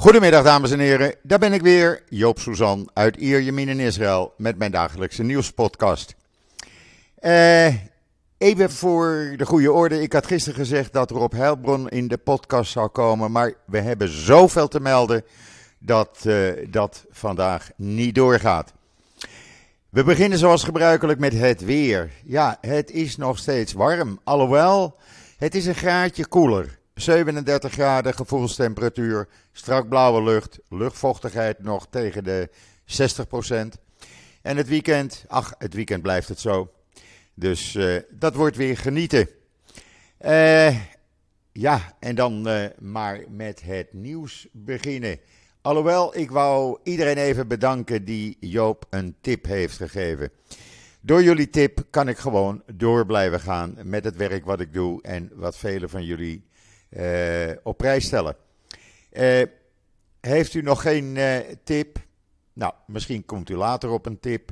Goedemiddag 0.00 0.44
dames 0.44 0.70
en 0.70 0.78
heren, 0.78 1.14
daar 1.22 1.38
ben 1.38 1.52
ik 1.52 1.62
weer, 1.62 2.02
Joop 2.08 2.38
Suzan 2.38 2.90
uit 2.94 3.16
Ierjemien 3.16 3.68
in 3.68 3.80
Israël 3.80 4.34
met 4.36 4.58
mijn 4.58 4.70
dagelijkse 4.70 5.22
nieuwspodcast. 5.22 6.14
Eh, 7.14 7.74
even 8.38 8.70
voor 8.70 9.34
de 9.36 9.46
goede 9.46 9.72
orde, 9.72 10.02
ik 10.02 10.12
had 10.12 10.26
gisteren 10.26 10.58
gezegd 10.58 10.92
dat 10.92 11.10
Rob 11.10 11.32
Heilbron 11.32 11.88
in 11.88 12.08
de 12.08 12.16
podcast 12.16 12.72
zou 12.72 12.88
komen, 12.88 13.32
maar 13.32 13.54
we 13.64 13.80
hebben 13.80 14.08
zoveel 14.08 14.68
te 14.68 14.80
melden 14.80 15.24
dat 15.78 16.22
uh, 16.26 16.52
dat 16.70 17.04
vandaag 17.10 17.70
niet 17.76 18.14
doorgaat. 18.14 18.72
We 19.88 20.04
beginnen 20.04 20.38
zoals 20.38 20.64
gebruikelijk 20.64 21.18
met 21.18 21.32
het 21.32 21.64
weer. 21.64 22.10
Ja, 22.24 22.58
het 22.60 22.90
is 22.90 23.16
nog 23.16 23.38
steeds 23.38 23.72
warm, 23.72 24.20
alhoewel 24.24 24.96
het 25.36 25.54
is 25.54 25.66
een 25.66 25.74
graadje 25.74 26.26
koeler. 26.26 26.79
37 27.00 27.72
graden 27.72 28.14
gevoelstemperatuur, 28.14 29.28
strak 29.52 29.88
blauwe 29.88 30.22
lucht, 30.22 30.58
luchtvochtigheid 30.68 31.62
nog 31.62 31.86
tegen 31.90 32.24
de 32.24 32.50
60%. 32.84 33.80
En 34.42 34.56
het 34.56 34.68
weekend, 34.68 35.24
ach, 35.28 35.54
het 35.58 35.74
weekend 35.74 36.02
blijft 36.02 36.28
het 36.28 36.40
zo. 36.40 36.70
Dus 37.34 37.74
uh, 37.74 37.96
dat 38.10 38.34
wordt 38.34 38.56
weer 38.56 38.76
genieten. 38.76 39.28
Uh, 40.20 40.76
ja, 41.52 41.96
en 42.00 42.14
dan 42.14 42.48
uh, 42.48 42.64
maar 42.78 43.20
met 43.28 43.62
het 43.64 43.92
nieuws 43.92 44.48
beginnen. 44.52 45.18
Alhoewel, 45.62 46.16
ik 46.16 46.30
wou 46.30 46.78
iedereen 46.82 47.16
even 47.16 47.48
bedanken 47.48 48.04
die 48.04 48.36
Joop 48.40 48.86
een 48.90 49.16
tip 49.20 49.44
heeft 49.44 49.76
gegeven. 49.76 50.30
Door 51.00 51.22
jullie 51.22 51.50
tip 51.50 51.84
kan 51.90 52.08
ik 52.08 52.18
gewoon 52.18 52.62
door 52.74 53.06
blijven 53.06 53.40
gaan 53.40 53.76
met 53.82 54.04
het 54.04 54.16
werk 54.16 54.44
wat 54.44 54.60
ik 54.60 54.72
doe 54.72 55.02
en 55.02 55.30
wat 55.34 55.56
velen 55.56 55.90
van 55.90 56.04
jullie 56.04 56.48
op 57.62 57.76
prijs 57.76 58.04
stellen. 58.04 58.36
Uh, 59.12 59.42
heeft 60.20 60.54
u 60.54 60.62
nog 60.62 60.82
geen 60.82 61.16
uh, 61.16 61.36
tip? 61.64 61.98
Nou, 62.52 62.72
misschien 62.86 63.24
komt 63.24 63.50
u 63.50 63.56
later 63.56 63.90
op 63.90 64.06
een 64.06 64.20
tip. 64.20 64.50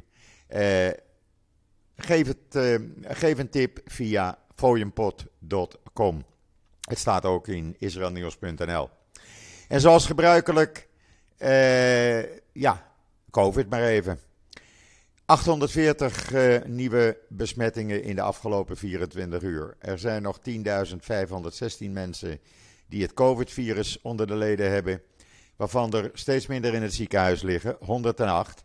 geef, 1.96 2.26
het, 2.26 2.78
geef 3.02 3.38
een 3.38 3.50
tip 3.50 3.80
via 3.84 4.38
fooienpot.com. 4.54 6.24
Het 6.80 6.98
staat 6.98 7.24
ook 7.24 7.48
in 7.48 7.76
israelnieuws.nl. 7.78 8.88
En 9.68 9.80
zoals 9.80 10.06
gebruikelijk, 10.06 10.88
ja, 12.52 12.92
COVID 13.30 13.70
maar 13.70 13.82
even. 13.82 14.27
840 15.28 16.32
uh, 16.32 16.56
nieuwe 16.64 17.18
besmettingen 17.28 18.02
in 18.02 18.14
de 18.14 18.22
afgelopen 18.22 18.76
24 18.76 19.42
uur. 19.42 19.76
Er 19.78 19.98
zijn 19.98 20.22
nog 20.22 20.38
10.516 20.50 20.54
mensen 21.90 22.40
die 22.86 23.02
het 23.02 23.14
COVID-virus 23.14 24.00
onder 24.02 24.26
de 24.26 24.36
leden 24.36 24.70
hebben, 24.70 25.02
waarvan 25.56 25.92
er 25.92 26.10
steeds 26.12 26.46
minder 26.46 26.74
in 26.74 26.82
het 26.82 26.94
ziekenhuis 26.94 27.42
liggen, 27.42 27.76
108. 27.80 28.64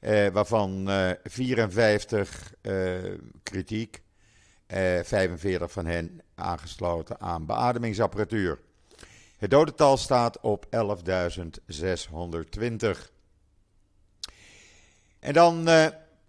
Uh, 0.00 0.28
waarvan 0.28 0.90
uh, 0.90 1.10
54 1.24 2.54
kritiek, 3.42 4.02
45 5.02 5.72
van 5.72 5.86
hen 5.86 6.20
aangesloten 6.34 7.20
aan 7.20 7.46
beademingsapparatuur. 7.46 8.58
Het 9.38 9.50
dodental 9.50 9.96
staat 9.96 10.40
op 10.40 10.66
11.620. 10.66 10.70
En 15.20 15.32
dan 15.32 15.68
uh, 15.68 15.86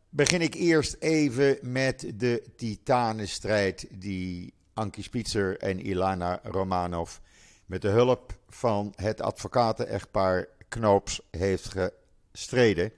begin 0.10 0.42
ik 0.42 0.54
eerst 0.54 0.96
even 1.00 1.58
met 1.62 2.12
de 2.16 2.44
titanenstrijd 2.56 3.88
die 3.92 4.54
Ankie 4.74 5.04
Spitzer 5.04 5.58
en 5.58 5.80
Ilana 5.80 6.40
Romanov 6.44 7.18
met 7.66 7.82
de 7.82 7.88
hulp 7.88 8.38
van 8.50 8.94
het 8.96 9.22
advocaten-echtpaar 9.22 10.48
Knoops 10.68 11.22
heeft 11.32 11.76
gestreden. 12.32 12.92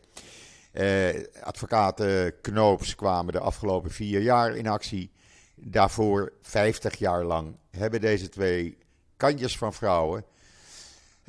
Uh, 0.73 1.09
advocaten 1.41 2.41
Knoops 2.41 2.95
kwamen 2.95 3.33
de 3.33 3.39
afgelopen 3.39 3.91
vier 3.91 4.21
jaar 4.21 4.55
in 4.55 4.67
actie. 4.67 5.11
Daarvoor 5.55 6.33
50 6.41 6.95
jaar 6.95 7.23
lang 7.23 7.55
hebben 7.69 8.01
deze 8.01 8.29
twee 8.29 8.77
kantjes 9.17 9.57
van 9.57 9.73
vrouwen 9.73 10.25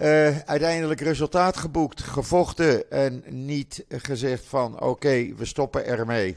uh, 0.02 0.38
uiteindelijk 0.38 1.00
resultaat 1.00 1.56
geboekt, 1.56 2.02
gevochten 2.02 2.90
en 2.90 3.22
niet 3.28 3.84
gezegd 3.88 4.44
van 4.44 4.80
oké, 4.80 5.34
we 5.36 5.44
stoppen 5.44 5.86
ermee. 5.86 6.36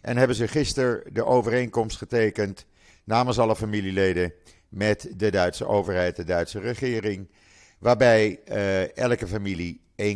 En 0.00 0.16
hebben 0.16 0.36
ze 0.36 0.48
gisteren 0.48 1.02
de 1.12 1.24
overeenkomst 1.24 1.96
getekend 1.96 2.66
namens 3.04 3.38
alle 3.38 3.56
familieleden 3.56 4.32
met 4.68 5.12
de 5.16 5.30
Duitse 5.30 5.66
overheid, 5.66 6.16
de 6.16 6.24
Duitse 6.24 6.60
regering, 6.60 7.30
waarbij 7.78 8.40
uh, 8.48 8.96
elke 8.96 9.26
familie 9.26 9.80
1,2 10.02 10.14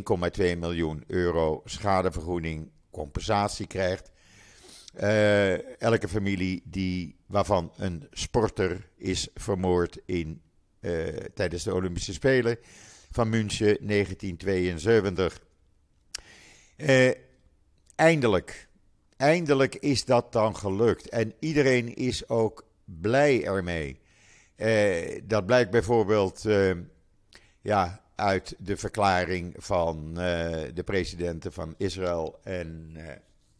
miljoen 0.59 1.05
euro 1.07 1.63
schadevergoeding, 1.65 2.71
compensatie 2.91 3.67
krijgt. 3.67 4.11
Uh, 5.01 5.83
elke 5.83 6.09
familie 6.09 6.63
die, 6.65 7.17
waarvan 7.27 7.73
een 7.77 8.09
sporter 8.11 8.89
is 8.97 9.29
vermoord 9.35 9.99
in 10.07 10.43
uh, 10.85 11.07
tijdens 11.35 11.63
de 11.63 11.75
Olympische 11.75 12.13
Spelen 12.13 12.59
van 13.11 13.29
München 13.29 13.77
1972. 13.87 15.41
Uh, 16.77 17.11
eindelijk, 17.95 18.69
eindelijk 19.17 19.75
is 19.75 20.05
dat 20.05 20.33
dan 20.33 20.57
gelukt. 20.57 21.09
En 21.09 21.33
iedereen 21.39 21.95
is 21.95 22.29
ook 22.29 22.65
blij 22.85 23.45
ermee. 23.45 24.01
Uh, 24.57 25.21
dat 25.25 25.47
blijkt 25.47 25.71
bijvoorbeeld 25.71 26.45
ja, 27.61 28.01
uit 28.15 28.55
de 28.59 28.77
verklaring 28.77 29.55
van 29.57 30.15
de 30.75 30.83
presidenten 30.85 31.53
van 31.53 31.75
Israël 31.77 32.39
en 32.43 32.97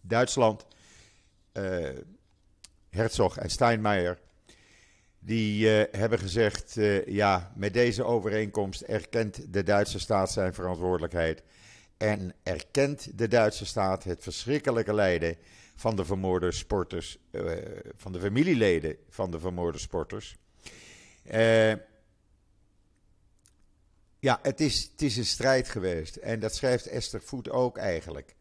Duitsland, 0.01 0.67
Herzog 2.91 3.39
en 3.39 3.51
Steinmeier. 3.51 4.19
Die 5.25 5.67
uh, 5.67 5.85
hebben 5.91 6.19
gezegd, 6.19 6.77
uh, 6.77 7.07
ja, 7.07 7.53
met 7.57 7.73
deze 7.73 8.05
overeenkomst 8.05 8.81
erkent 8.81 9.53
de 9.53 9.63
Duitse 9.63 9.99
staat 9.99 10.33
zijn 10.33 10.55
verantwoordelijkheid. 10.55 11.43
En 11.97 12.35
erkent 12.43 13.19
de 13.19 13.29
Duitse 13.29 13.67
staat 13.67 14.05
het 14.05 14.23
verschrikkelijke 14.23 14.95
lijden 14.95 15.37
van 15.77 15.97
de 15.97 16.05
vermoorde 16.05 16.53
sporters, 16.53 17.19
uh, 17.31 17.53
van 17.97 18.13
de 18.13 18.21
familieleden 18.21 18.97
van 19.09 19.31
de 19.31 19.41
vermoorde 19.41 19.79
sporters. 19.79 20.37
ja, 24.19 24.39
het 24.43 24.61
is, 24.61 24.89
het 24.93 25.03
is 25.03 25.17
een 25.17 25.25
strijd 25.25 25.69
geweest. 25.69 26.17
En 26.17 26.41
dat 26.41 26.55
schrijft 26.55 26.87
Esther 26.87 27.23
Voet 27.23 27.51
ook 27.51 27.77
eigenlijk. 27.77 28.35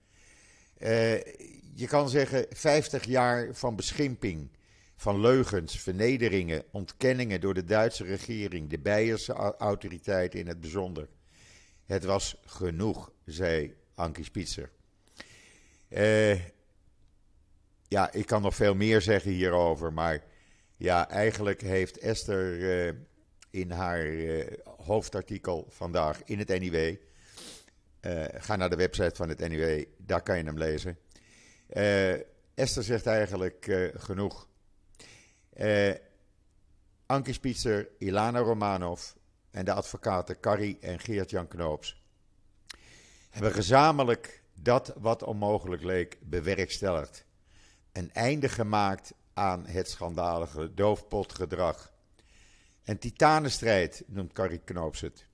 je 1.76 1.88
kan 1.88 2.10
zeggen 2.10 2.46
50 2.50 3.06
jaar 3.06 3.54
van 3.54 3.76
beschimping 3.76 4.50
van 4.96 5.20
leugens, 5.20 5.80
vernederingen, 5.80 6.64
ontkenningen 6.72 7.42
door 7.42 7.54
de 7.54 7.64
Duitse 7.64 8.04
regering, 8.04 8.70
de 8.70 8.80
Beierse 8.80 9.34
autoriteiten 9.58 10.40
in 10.40 10.48
het 10.48 10.60
bijzonder. 10.60 11.08
Het 11.86 12.04
was 12.04 12.36
genoeg, 12.46 13.12
zei 13.26 13.76
Ankie 13.96 14.24
Spitzer. 14.24 14.72
Uh, 15.90 16.36
ja, 17.88 18.12
ik 18.12 18.26
kan 18.26 18.42
nog 18.42 18.56
veel 18.56 18.76
meer 18.76 19.02
zeggen 19.02 19.32
hierover, 19.32 19.94
maar 19.94 20.24
ja, 20.78 21.10
eigenlijk 21.10 21.62
heeft 21.62 21.98
Esther 21.98 22.58
uh, 22.58 22.94
in 23.50 23.72
haar 23.72 24.06
uh, 24.06 24.46
hoofdartikel 24.78 25.66
vandaag 25.70 26.24
in 26.24 26.40
het 26.40 26.48
NIW, 26.48 26.96
ga 28.38 28.56
naar 28.56 28.70
de 28.70 28.76
website 28.76 29.16
van 29.16 29.30
het 29.30 29.40
NIW, 29.40 29.86
daar 29.98 30.22
kan 30.22 30.38
je 30.38 30.44
hem 30.44 30.58
lezen. 30.58 30.98
Esther 32.54 32.84
zegt 32.84 33.06
eigenlijk 33.06 33.92
genoeg. 33.96 34.48
Uh, 35.60 35.94
Anke 37.06 37.34
Spitzer, 37.34 37.90
Ilana 37.98 38.40
Romanov 38.40 39.02
en 39.52 39.66
de 39.66 39.74
advocaten 39.74 40.40
Carrie 40.40 40.78
en 40.80 41.00
Geert-Jan 41.00 41.48
Knoops 41.48 42.04
hebben 43.30 43.52
gezamenlijk 43.52 44.44
dat 44.54 44.94
wat 44.98 45.24
onmogelijk 45.24 45.84
leek 45.84 46.18
bewerkstelligd. 46.22 47.26
Een 47.92 48.14
einde 48.14 48.50
gemaakt 48.50 49.14
aan 49.34 49.66
het 49.66 49.90
schandalige 49.90 50.74
doofpotgedrag. 50.74 51.94
Een 52.84 53.00
titanenstrijd 53.00 54.04
noemt 54.08 54.34
Carrie 54.34 54.62
Knoops 54.64 55.02
het. 55.02 55.26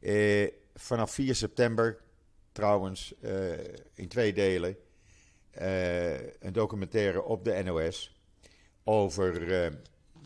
Uh, 0.00 0.48
vanaf 0.74 1.12
4 1.12 1.34
september, 1.34 2.02
trouwens, 2.52 3.14
uh, 3.20 3.52
in 3.94 4.08
twee 4.08 4.32
delen, 4.32 4.76
een 6.40 6.52
documentaire 6.52 7.22
op 7.22 7.44
de 7.44 7.62
NOS 7.62 8.21
over 8.84 9.42
uh, 9.42 9.72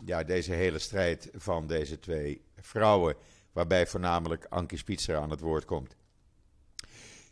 ja, 0.05 0.23
deze 0.23 0.53
hele 0.53 0.79
strijd 0.79 1.29
van 1.35 1.67
deze 1.67 1.99
twee 1.99 2.41
vrouwen, 2.59 3.15
waarbij 3.51 3.87
voornamelijk 3.87 4.45
Ankie 4.49 4.77
Spitzer 4.77 5.15
aan 5.15 5.29
het 5.29 5.39
woord 5.39 5.65
komt. 5.65 5.95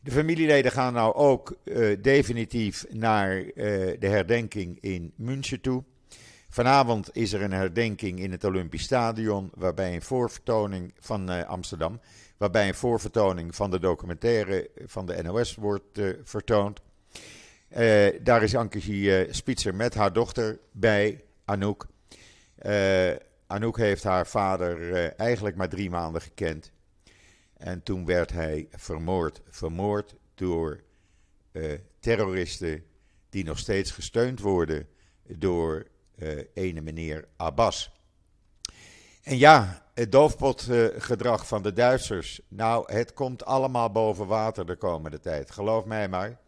De 0.02 0.12
familieleden 0.12 0.72
gaan 0.72 0.94
nou 0.94 1.16
ook 1.16 1.58
uh, 1.64 1.98
definitief 2.02 2.86
naar 2.90 3.38
uh, 3.38 3.52
de 4.00 4.08
herdenking 4.08 4.78
in 4.82 5.14
München 5.16 5.62
toe 5.62 5.84
Vanavond 6.56 7.16
is 7.16 7.34
er 7.34 7.42
een 7.42 7.52
herdenking 7.52 8.20
in 8.20 8.32
het 8.32 8.44
Olympisch 8.44 8.84
Stadion, 8.84 9.52
waarbij 9.54 9.96
een 9.96 10.02
voorvertoning 10.02 10.94
van 11.00 11.48
Amsterdam, 11.48 12.00
waarbij 12.38 12.68
een 12.68 12.76
voorvertoning 12.76 13.56
van 13.56 13.72
de 13.72 13.80
documentaire 13.80 14.70
van 14.86 15.06
de 15.06 15.24
NOS 15.24 15.56
wordt 15.56 16.00
vertoond. 16.24 16.82
Uh, 17.78 18.08
daar 18.24 18.44
is 18.44 18.56
Anke 18.56 19.28
Spitzer 19.32 19.76
met 19.76 19.94
haar 19.94 20.14
dochter 20.14 20.60
bij, 20.72 21.24
Anouk. 21.46 21.88
Anouk 23.48 23.78
heeft 23.78 24.04
haar 24.04 24.28
vader 24.28 24.94
eigenlijk 25.16 25.56
maar 25.56 25.70
drie 25.70 25.90
maanden 25.90 26.22
gekend. 26.22 26.72
En 27.58 27.84
toen 27.84 28.06
werd 28.06 28.32
hij 28.32 28.68
vermoord. 28.72 29.42
Vermoord 29.50 30.16
door 30.36 30.84
terroristen 32.00 32.84
die 33.30 33.44
nog 33.44 33.58
steeds 33.58 33.92
gesteund 33.92 34.40
worden 34.40 34.88
door 35.28 35.86
ene 36.54 36.82
meneer 36.82 37.28
Abbas. 37.36 37.92
En 39.24 39.38
ja, 39.38 39.86
het 39.94 40.12
doofpotgedrag 40.12 41.48
van 41.48 41.64
de 41.64 41.74
Duitsers. 41.74 42.42
Nou, 42.48 42.94
het 42.94 43.14
komt 43.14 43.46
allemaal 43.46 43.92
boven 43.92 44.28
water 44.28 44.66
de 44.66 44.76
komende 44.76 45.20
tijd. 45.20 45.52
Geloof 45.52 45.86
mij 45.86 46.10
maar. 46.10 46.44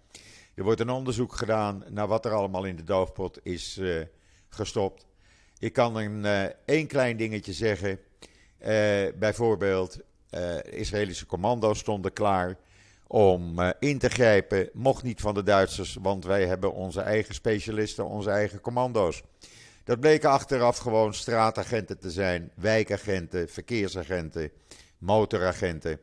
Er 0.58 0.64
wordt 0.64 0.80
een 0.80 0.90
onderzoek 0.90 1.36
gedaan 1.36 1.84
naar 1.90 2.08
wat 2.08 2.26
er 2.26 2.34
allemaal 2.34 2.64
in 2.64 2.76
de 2.76 2.84
doofpot 2.84 3.40
is 3.44 3.78
uh, 3.78 4.02
gestopt. 4.50 5.06
Ik 5.60 5.74
kan 5.74 5.96
een 5.96 6.24
uh, 6.24 6.44
één 6.66 6.88
klein 6.88 7.18
dingetje 7.18 7.54
zeggen. 7.54 8.00
bijvoorbeeld, 9.20 10.00
Israëlische 10.70 11.26
commando's 11.26 11.80
stonden 11.80 12.14
klaar 12.14 12.58
om 13.08 13.74
in 13.80 13.98
te 13.98 14.10
grijpen. 14.10 14.70
Mocht 14.74 15.04
niet 15.04 15.22
van 15.22 15.34
de 15.34 15.44
Duitsers, 15.44 15.98
want 16.02 16.26
wij 16.26 16.46
hebben 16.46 16.74
onze 16.74 17.02
eigen 17.02 17.34
specialisten, 17.34 18.06
onze 18.06 18.30
eigen 18.30 18.62
commando's. 18.62 19.24
Dat 19.84 20.00
bleken 20.00 20.30
achteraf 20.30 20.78
gewoon 20.78 21.14
straatagenten 21.14 22.00
te 22.00 22.12
zijn, 22.12 22.52
wijkagenten, 22.56 23.50
verkeersagenten, 23.50 24.52
motoragenten. 24.98 26.00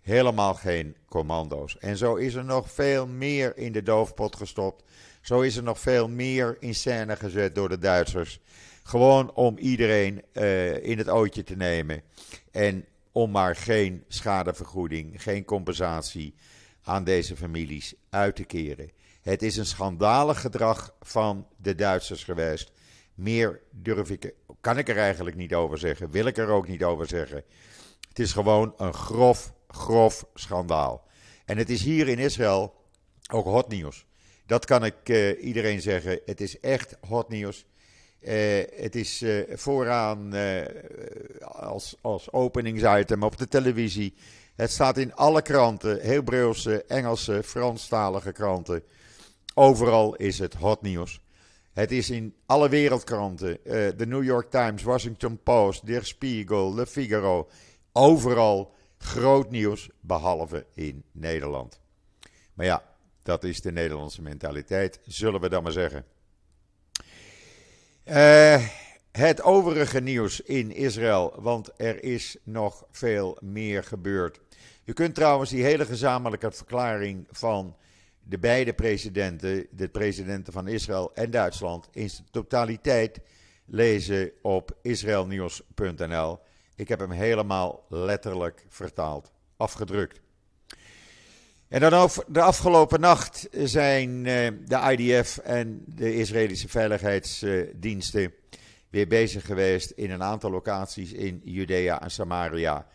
Helemaal 0.00 0.54
geen 0.54 0.96
commando's. 1.08 1.78
En 1.78 1.96
zo 1.96 2.14
is 2.14 2.34
er 2.34 2.44
nog 2.44 2.70
veel 2.70 3.06
meer 3.06 3.56
in 3.56 3.72
de 3.72 3.82
doofpot 3.82 4.36
gestopt. 4.36 4.84
Zo 5.20 5.40
is 5.40 5.56
er 5.56 5.62
nog 5.62 5.78
veel 5.78 6.08
meer 6.08 6.56
in 6.60 6.74
scène 6.74 7.16
gezet 7.16 7.54
door 7.54 7.68
de 7.68 7.78
Duitsers. 7.78 8.40
Gewoon 8.82 9.34
om 9.34 9.58
iedereen 9.58 10.22
uh, 10.32 10.84
in 10.84 10.98
het 10.98 11.08
ootje 11.08 11.42
te 11.42 11.56
nemen. 11.56 12.02
En 12.50 12.84
om 13.12 13.30
maar 13.30 13.56
geen 13.56 14.04
schadevergoeding, 14.08 15.22
geen 15.22 15.44
compensatie 15.44 16.34
aan 16.82 17.04
deze 17.04 17.36
families 17.36 17.94
uit 18.10 18.36
te 18.36 18.44
keren. 18.44 18.90
Het 19.22 19.42
is 19.42 19.56
een 19.56 19.66
schandalig 19.66 20.40
gedrag 20.40 20.94
van 21.00 21.46
de 21.56 21.74
Duitsers 21.74 22.24
geweest. 22.24 22.72
Meer 23.14 23.60
durf 23.70 24.10
ik, 24.10 24.34
kan 24.60 24.78
ik 24.78 24.88
er 24.88 24.96
eigenlijk 24.96 25.36
niet 25.36 25.54
over 25.54 25.78
zeggen, 25.78 26.10
wil 26.10 26.26
ik 26.26 26.36
er 26.36 26.48
ook 26.48 26.68
niet 26.68 26.84
over 26.84 27.06
zeggen. 27.06 27.44
Het 28.08 28.18
is 28.18 28.32
gewoon 28.32 28.74
een 28.76 28.94
grof, 28.94 29.52
grof 29.70 30.26
schandaal. 30.34 31.08
En 31.44 31.58
het 31.58 31.70
is 31.70 31.82
hier 31.82 32.08
in 32.08 32.18
Israël 32.18 32.74
ook 33.32 33.44
hot 33.44 33.68
nieuws. 33.68 34.06
Dat 34.46 34.64
kan 34.64 34.84
ik 34.84 35.08
uh, 35.08 35.44
iedereen 35.44 35.80
zeggen. 35.80 36.20
Het 36.24 36.40
is 36.40 36.60
echt 36.60 36.96
hot 37.08 37.28
nieuws. 37.28 37.64
Uh, 38.20 38.32
het 38.74 38.96
is 38.96 39.22
uh, 39.22 39.42
vooraan 39.56 40.34
als, 41.40 41.96
als 42.00 42.32
openingsitem 42.32 43.22
op 43.22 43.38
de 43.38 43.48
televisie. 43.48 44.14
Het 44.56 44.70
staat 44.70 44.98
in 44.98 45.14
alle 45.14 45.42
kranten, 45.42 46.00
Hebreeuwse, 46.00 46.84
Engelse, 46.84 47.42
Franstalige 47.42 48.32
kranten. 48.32 48.82
Overal 49.54 50.14
is 50.14 50.38
het 50.38 50.54
hot 50.54 50.82
nieuws. 50.82 51.20
Het 51.72 51.92
is 51.92 52.10
in 52.10 52.34
alle 52.46 52.68
wereldkranten. 52.68 53.58
De 53.96 54.06
New 54.06 54.24
York 54.24 54.50
Times, 54.50 54.82
Washington 54.82 55.40
Post, 55.42 55.86
Der 55.86 56.04
Spiegel, 56.04 56.74
Le 56.74 56.86
Figaro. 56.86 57.48
Overal 57.92 58.72
groot 59.00 59.50
nieuws, 59.50 59.88
behalve 60.00 60.66
in 60.74 61.04
Nederland. 61.12 61.80
Maar 62.54 62.66
ja, 62.66 62.82
dat 63.22 63.44
is 63.44 63.60
de 63.60 63.72
Nederlandse 63.72 64.22
mentaliteit, 64.22 65.00
zullen 65.06 65.40
we 65.40 65.48
dan 65.48 65.62
maar 65.62 65.72
zeggen. 65.72 66.04
Uh, 68.04 68.66
het 69.10 69.42
overige 69.42 70.00
nieuws 70.00 70.40
in 70.40 70.72
Israël, 70.72 71.34
want 71.38 71.70
er 71.76 72.02
is 72.04 72.36
nog 72.44 72.84
veel 72.90 73.38
meer 73.40 73.84
gebeurd. 73.84 74.40
U 74.84 74.92
kunt 74.92 75.14
trouwens 75.14 75.50
die 75.50 75.64
hele 75.64 75.86
gezamenlijke 75.86 76.50
verklaring 76.50 77.26
van 77.30 77.76
de 78.22 78.38
beide 78.38 78.72
presidenten, 78.72 79.66
de 79.70 79.88
presidenten 79.88 80.52
van 80.52 80.68
Israël 80.68 81.14
en 81.14 81.30
Duitsland, 81.30 81.88
in 81.92 82.10
zijn 82.10 82.26
totaliteit 82.30 83.20
lezen 83.64 84.32
op 84.42 84.76
israelnieuws.nl. 84.82 86.38
Ik 86.80 86.88
heb 86.88 86.98
hem 87.00 87.10
helemaal 87.10 87.84
letterlijk 87.88 88.64
vertaald, 88.68 89.32
afgedrukt. 89.56 90.20
En 91.68 91.80
dan 91.80 91.92
over 91.92 92.24
de 92.26 92.40
afgelopen 92.40 93.00
nacht 93.00 93.48
zijn 93.52 94.26
eh, 94.26 94.50
de 94.64 94.96
IDF 94.96 95.38
en 95.38 95.82
de 95.86 96.14
Israëlische 96.14 96.68
veiligheidsdiensten 96.68 98.34
weer 98.90 99.06
bezig 99.06 99.46
geweest 99.46 99.90
in 99.90 100.10
een 100.10 100.22
aantal 100.22 100.50
locaties 100.50 101.12
in 101.12 101.40
Judea 101.44 102.02
en 102.02 102.10
Samaria 102.10 102.86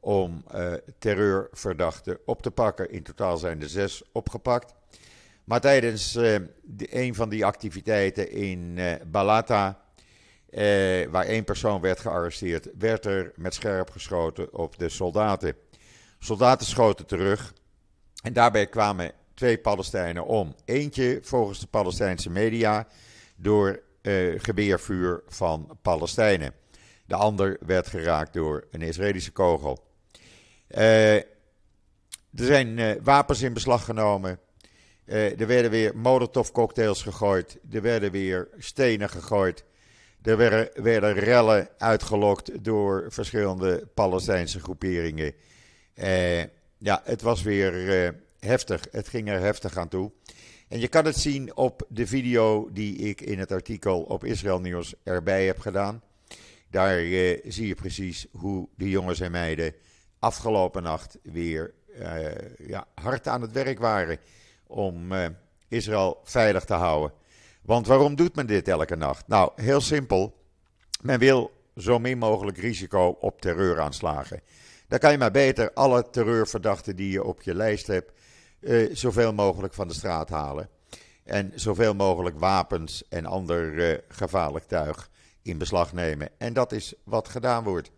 om 0.00 0.44
uh, 0.54 0.72
terreurverdachten 0.98 2.18
op 2.24 2.42
te 2.42 2.50
pakken. 2.50 2.90
In 2.90 3.02
totaal 3.02 3.36
zijn 3.36 3.62
er 3.62 3.68
zes 3.68 4.02
opgepakt. 4.12 4.74
Maar 5.44 5.60
tijdens 5.60 6.16
uh, 6.16 6.34
een 6.76 7.14
van 7.14 7.28
die 7.28 7.44
activiteiten 7.44 8.30
in 8.30 8.78
Balata, 9.06 9.83
waar 11.10 11.24
één 11.24 11.44
persoon 11.44 11.80
werd 11.80 12.00
gearresteerd, 12.00 12.68
werd 12.78 13.04
er 13.04 13.32
met 13.36 13.54
scherp 13.54 13.90
geschoten 13.90 14.54
op 14.54 14.78
de 14.78 14.88
soldaten. 14.88 15.54
Soldaten 16.18 16.66
schoten 16.66 17.06
terug 17.06 17.52
en 18.22 18.32
daarbij 18.32 18.66
kwamen 18.66 19.12
twee 19.34 19.58
Palestijnen 19.58 20.26
om. 20.26 20.54
Eentje 20.64 21.18
volgens 21.22 21.60
de 21.60 21.66
Palestijnse 21.66 22.30
media 22.30 22.86
door 23.36 23.82
geweervuur 24.36 25.22
van 25.26 25.78
Palestijnen. 25.82 26.54
De 27.06 27.14
ander 27.14 27.56
werd 27.66 27.86
geraakt 27.86 28.32
door 28.32 28.64
een 28.70 28.82
Israëlische 28.82 29.32
kogel. 29.32 29.84
Uh, 30.70 31.14
er 31.16 31.24
zijn 32.32 32.78
uh, 32.78 32.90
wapens 33.02 33.42
in 33.42 33.52
beslag 33.52 33.84
genomen. 33.84 34.38
Uh, 35.06 35.40
er 35.40 35.46
werden 35.46 35.70
weer 35.70 35.96
molotovcocktails 35.96 37.02
gegooid. 37.02 37.58
Er 37.72 37.82
werden 37.82 38.10
weer 38.10 38.48
stenen 38.58 39.08
gegooid. 39.08 39.64
Er 40.24 40.36
werden, 40.82 41.12
rellen 41.12 41.68
uitgelokt 41.78 42.64
door 42.64 43.06
verschillende 43.08 43.88
Palestijnse 43.94 44.60
groeperingen. 44.60 45.34
ja, 46.78 47.00
het 47.04 47.22
was 47.22 47.42
weer 47.42 48.14
heftig. 48.38 48.86
Het 48.90 49.08
ging 49.08 49.28
er 49.28 49.40
heftig 49.40 49.76
aan 49.76 49.88
toe. 49.88 50.12
En 50.68 50.80
je 50.80 50.88
kan 50.88 51.04
het 51.04 51.16
zien 51.16 51.56
op 51.56 51.86
de 51.88 52.06
video 52.06 52.68
die 52.72 52.96
ik 52.96 53.20
in 53.20 53.38
het 53.38 53.52
artikel 53.52 54.00
op 54.00 54.24
Israël 54.24 54.60
Nieuws 54.60 54.94
erbij 55.02 55.46
heb 55.46 55.58
gedaan. 55.58 56.02
Daar 56.70 56.98
zie 57.44 57.66
je 57.66 57.74
precies 57.74 58.26
hoe 58.32 58.68
de 58.76 58.88
jongens 58.88 59.20
en 59.20 59.30
meiden 59.30 59.74
afgelopen 60.18 60.82
nacht 60.82 61.18
weer 61.22 61.74
ja, 62.66 62.86
hard 62.94 63.28
aan 63.28 63.42
het 63.42 63.52
werk 63.52 63.78
waren 63.78 64.18
om 64.66 65.12
Israël 65.68 66.20
veilig 66.22 66.64
te 66.64 66.74
houden. 66.74 67.22
Want 67.64 67.86
waarom 67.86 68.14
doet 68.14 68.34
men 68.34 68.46
dit 68.46 68.68
elke 68.68 68.96
nacht? 68.96 69.28
Nou, 69.28 69.52
heel 69.56 69.80
simpel. 69.80 70.34
Men 71.00 71.18
wil 71.18 71.52
zo 71.76 71.98
min 71.98 72.18
mogelijk 72.18 72.58
risico 72.58 73.16
op 73.20 73.40
terreuraanslagen. 73.40 74.40
Dan 74.88 74.98
kan 74.98 75.12
je 75.12 75.18
maar 75.18 75.30
beter 75.30 75.72
alle 75.72 76.10
terreurverdachten 76.10 76.96
die 76.96 77.10
je 77.10 77.24
op 77.24 77.42
je 77.42 77.54
lijst 77.54 77.86
hebt, 77.86 78.12
uh, 78.60 78.94
zoveel 78.94 79.32
mogelijk 79.32 79.74
van 79.74 79.88
de 79.88 79.94
straat 79.94 80.28
halen. 80.28 80.68
En 81.24 81.52
zoveel 81.54 81.94
mogelijk 81.94 82.38
wapens 82.38 83.08
en 83.08 83.26
ander 83.26 84.02
gevaarlijk 84.08 84.64
tuig 84.64 85.10
in 85.42 85.58
beslag 85.58 85.92
nemen. 85.92 86.28
En 86.38 86.52
dat 86.52 86.72
is 86.72 86.94
wat 87.04 87.28
gedaan 87.28 87.64
wordt. 87.64 87.90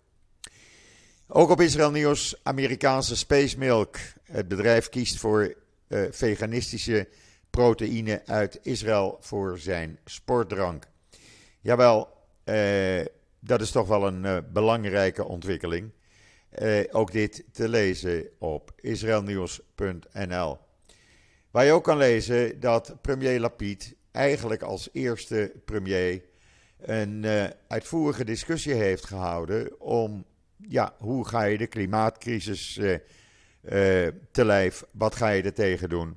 Ook 1.28 1.50
op 1.50 1.60
Israël 1.60 1.90
Nieuws, 1.90 2.40
Amerikaanse 2.42 3.16
Space 3.16 3.58
Milk. 3.58 3.96
Het 4.22 4.48
bedrijf 4.48 4.88
kiest 4.88 5.18
voor 5.18 5.54
uh, 5.88 6.06
veganistische 6.10 7.08
proteïne 7.56 8.22
uit 8.26 8.58
Israël 8.62 9.16
voor 9.20 9.58
zijn 9.58 9.98
sportdrank. 10.04 10.84
Jawel, 11.60 12.08
uh, 12.44 13.04
dat 13.40 13.60
is 13.60 13.70
toch 13.70 13.88
wel 13.88 14.06
een 14.06 14.24
uh, 14.24 14.38
belangrijke 14.52 15.24
ontwikkeling. 15.24 15.92
ook 16.90 17.12
dit 17.12 17.44
te 17.52 17.68
lezen 17.68 18.28
op 18.38 18.72
israelnieuws.nl. 18.80 20.58
Waar 21.50 21.64
je 21.64 21.72
ook 21.72 21.84
kan 21.84 21.96
lezen 21.96 22.60
dat 22.60 22.96
premier 23.02 23.40
Lapid 23.40 23.94
eigenlijk 24.12 24.62
als 24.62 24.88
eerste 24.92 25.52
premier 25.64 26.22
een 26.80 27.26
uitvoerige 27.68 28.24
discussie 28.24 28.74
heeft 28.74 29.04
gehouden 29.04 29.80
om 29.80 30.24
ja, 30.68 30.94
hoe 30.98 31.28
ga 31.28 31.42
je 31.42 31.58
de 31.58 31.66
klimaatcrisis 31.66 32.80
te 34.30 34.44
lijf? 34.44 34.84
Wat 34.90 35.14
ga 35.14 35.28
je 35.28 35.42
er 35.42 35.54
tegen 35.54 35.88
doen? 35.88 36.16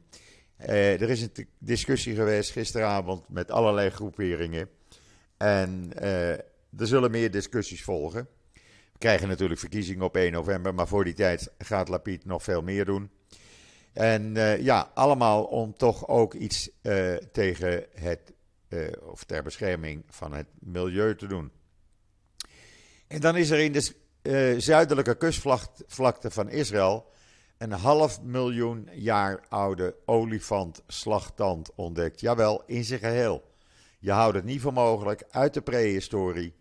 Uh, 0.61 1.01
er 1.01 1.09
is 1.09 1.21
een 1.21 1.47
discussie 1.57 2.15
geweest 2.15 2.51
gisteravond 2.51 3.29
met 3.29 3.51
allerlei 3.51 3.89
groeperingen. 3.89 4.69
En 5.37 5.91
er 6.77 6.87
zullen 6.87 7.11
meer 7.11 7.31
discussies 7.31 7.83
volgen. 7.83 8.27
We 8.93 8.97
krijgen 8.97 9.27
natuurlijk 9.27 9.59
verkiezingen 9.59 10.05
op 10.05 10.15
1 10.15 10.31
november, 10.31 10.73
maar 10.73 10.87
voor 10.87 11.03
die 11.03 11.13
tijd 11.13 11.51
gaat 11.57 11.87
Lapid 11.87 12.25
nog 12.25 12.43
veel 12.43 12.61
meer 12.61 12.85
doen. 12.85 13.09
En 13.93 14.33
ja, 14.63 14.91
allemaal 14.93 15.43
om 15.43 15.73
toch 15.77 16.07
ook 16.07 16.33
iets 16.33 16.69
tegen 17.31 17.85
het, 17.93 18.33
of 19.01 19.23
ter 19.23 19.43
bescherming 19.43 20.03
van 20.07 20.33
het 20.33 20.47
milieu 20.59 21.15
te 21.15 21.27
doen. 21.27 21.51
En 23.07 23.21
dan 23.21 23.35
is 23.35 23.49
er 23.49 23.59
in 23.59 23.71
de 23.71 24.55
zuidelijke 24.57 25.15
kustvlakte 25.15 26.31
van 26.31 26.49
Israël 26.49 27.05
een 27.59 27.71
half 27.71 28.21
miljoen 28.21 28.89
jaar 28.93 29.45
oude 29.49 29.95
olifantslagtand 30.05 31.75
ontdekt. 31.75 32.19
Jawel, 32.19 32.63
in 32.65 32.83
zijn 32.83 32.99
geheel. 32.99 33.51
Je 33.99 34.11
houdt 34.11 34.35
het 34.35 34.45
niet 34.45 34.61
voor 34.61 34.73
mogelijk 34.73 35.23
uit 35.29 35.53
de 35.53 35.61
prehistorie. 35.61 36.53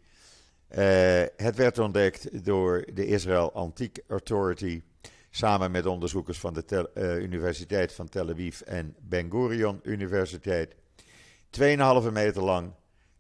Uh, 0.71 0.79
het 1.37 1.57
werd 1.57 1.79
ontdekt 1.79 2.45
door 2.45 2.85
de 2.95 3.07
Israel 3.07 3.53
Antique 3.53 4.05
Authority 4.09 4.83
samen 5.31 5.71
met 5.71 5.87
onderzoekers 5.87 6.39
van 6.39 6.55
de 6.55 6.91
uh, 6.95 7.17
Universiteit 7.17 7.93
van 7.93 8.09
Tel 8.09 8.29
Aviv 8.29 8.61
en 8.61 8.97
Ben 9.01 9.31
Gurion 9.31 9.81
Universiteit. 9.83 10.75
2,5 11.61 11.65
meter 12.13 12.43
lang 12.43 12.73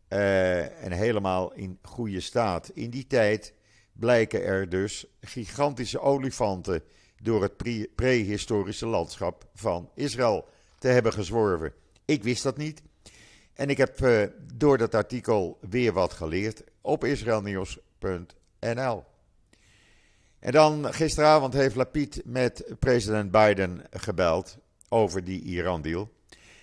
uh, 0.08 0.84
en 0.84 0.92
helemaal 0.92 1.52
in 1.52 1.78
goede 1.82 2.20
staat. 2.20 2.70
In 2.74 2.90
die 2.90 3.06
tijd 3.06 3.54
blijken 3.92 4.44
er 4.44 4.68
dus 4.68 5.06
gigantische 5.20 6.00
olifanten 6.00 6.82
door 7.22 7.42
het 7.42 7.56
prehistorische 7.94 8.86
landschap 8.86 9.46
van 9.54 9.90
Israël 9.94 10.48
te 10.78 10.88
hebben 10.88 11.12
gezworven. 11.12 11.72
Ik 12.04 12.22
wist 12.22 12.42
dat 12.42 12.56
niet. 12.56 12.82
En 13.54 13.70
ik 13.70 13.76
heb 13.76 14.00
uh, 14.00 14.22
door 14.54 14.78
dat 14.78 14.94
artikel 14.94 15.58
weer 15.68 15.92
wat 15.92 16.12
geleerd 16.12 16.62
op 16.80 17.04
israelnieuws.nl. 17.04 19.04
En 20.38 20.52
dan 20.52 20.94
gisteravond 20.94 21.52
heeft 21.52 21.74
Lapid 21.74 22.22
met 22.24 22.64
president 22.78 23.30
Biden 23.30 23.82
gebeld 23.90 24.58
over 24.88 25.24
die 25.24 25.42
Iran-deal. 25.42 26.10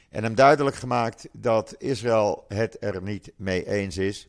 En 0.10 0.24
hem 0.24 0.36
duidelijk 0.36 0.76
gemaakt 0.76 1.28
dat 1.32 1.76
Israël 1.78 2.46
het 2.48 2.78
er 2.80 3.02
niet 3.02 3.32
mee 3.36 3.68
eens 3.68 3.98
is. 3.98 4.28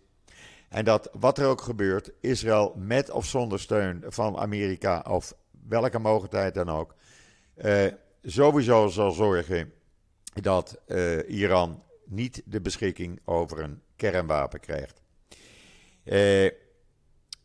En 0.69 0.85
dat 0.85 1.09
wat 1.13 1.39
er 1.39 1.47
ook 1.47 1.61
gebeurt, 1.61 2.11
Israël 2.21 2.75
met 2.77 3.11
of 3.11 3.27
zonder 3.27 3.61
steun 3.61 4.05
van 4.07 4.37
Amerika 4.37 5.05
of 5.09 5.35
welke 5.69 5.99
mogelijkheid 5.99 6.55
dan 6.55 6.69
ook, 6.69 6.95
uh, 7.65 7.87
sowieso 8.23 8.89
zal 8.89 9.11
zorgen 9.11 9.73
dat 10.41 10.81
uh, 10.87 11.29
Iran 11.29 11.83
niet 12.05 12.43
de 12.45 12.61
beschikking 12.61 13.21
over 13.25 13.61
een 13.61 13.83
kernwapen 13.97 14.61
krijgt. 14.61 15.03
Uh, 16.05 16.51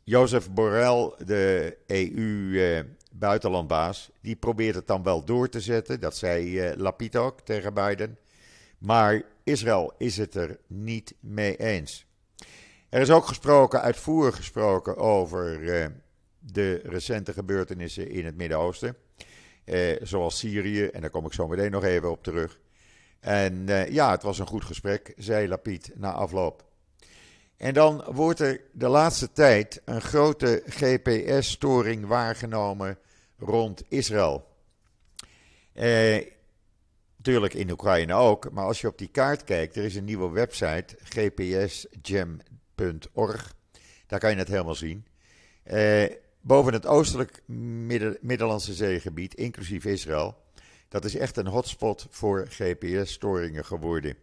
Jozef 0.03 0.51
Borrell, 0.51 1.13
de 1.25 1.77
EU-buitenlandbaas, 1.85 4.11
die 4.21 4.35
probeert 4.35 4.75
het 4.75 4.87
dan 4.87 5.03
wel 5.03 5.25
door 5.25 5.49
te 5.49 5.61
zetten. 5.61 5.99
Dat 5.99 6.17
zei 6.17 6.73
Lapid 6.77 7.15
ook 7.15 7.41
tegen 7.41 7.73
Biden. 7.73 8.17
Maar 8.77 9.21
Israël 9.43 9.93
is 9.97 10.17
het 10.17 10.35
er 10.35 10.59
niet 10.67 11.15
mee 11.19 11.57
eens. 11.57 12.05
Er 12.89 13.01
is 13.01 13.11
ook 13.11 13.25
gesproken, 13.25 13.81
uitvoerig 13.81 14.35
gesproken, 14.35 14.97
over 14.97 15.59
de 16.41 16.81
recente 16.83 17.33
gebeurtenissen 17.33 18.09
in 18.09 18.25
het 18.25 18.35
Midden-Oosten. 18.35 18.95
Uh, 19.65 19.95
zoals 20.01 20.37
Syrië, 20.37 20.85
en 20.85 21.01
daar 21.01 21.09
kom 21.09 21.25
ik 21.25 21.33
zo 21.33 21.47
meteen 21.47 21.71
nog 21.71 21.83
even 21.83 22.11
op 22.11 22.23
terug. 22.23 22.59
En 23.19 23.53
uh, 23.53 23.89
ja, 23.89 24.11
het 24.11 24.23
was 24.23 24.39
een 24.39 24.47
goed 24.47 24.65
gesprek, 24.65 25.13
zei 25.17 25.47
Lapid 25.47 25.91
na 25.95 26.11
afloop. 26.11 26.65
En 27.57 27.73
dan 27.73 28.03
wordt 28.11 28.39
er 28.39 28.61
de 28.71 28.87
laatste 28.87 29.31
tijd 29.31 29.81
een 29.85 30.01
grote 30.01 30.63
GPS-storing 30.65 32.05
waargenomen 32.05 32.97
rond 33.37 33.83
Israël. 33.87 34.49
Natuurlijk 37.15 37.53
in 37.53 37.71
Oekraïne 37.71 38.13
ook, 38.13 38.51
maar 38.51 38.65
als 38.65 38.81
je 38.81 38.87
op 38.87 38.97
die 38.97 39.07
kaart 39.07 39.43
kijkt, 39.43 39.75
er 39.75 39.83
is 39.83 39.95
een 39.95 40.05
nieuwe 40.05 40.29
website, 40.29 40.95
gpsgem.org. 41.03 42.35
Daar 44.07 44.19
kan 44.19 44.31
je 44.31 44.37
het 44.37 44.47
helemaal 44.47 44.75
zien. 44.75 45.05
Eh, 46.41 46.47
boven 46.47 46.73
het 46.73 46.85
oostelijk 46.85 47.41
Middellandse 48.21 48.73
zeegebied, 48.73 49.33
inclusief 49.33 49.85
Israël, 49.85 50.35
dat 50.89 51.05
is 51.05 51.15
echt 51.15 51.37
een 51.37 51.47
hotspot 51.47 52.07
voor 52.09 52.47
GPS-storingen 52.49 53.65
geworden. 53.65 54.15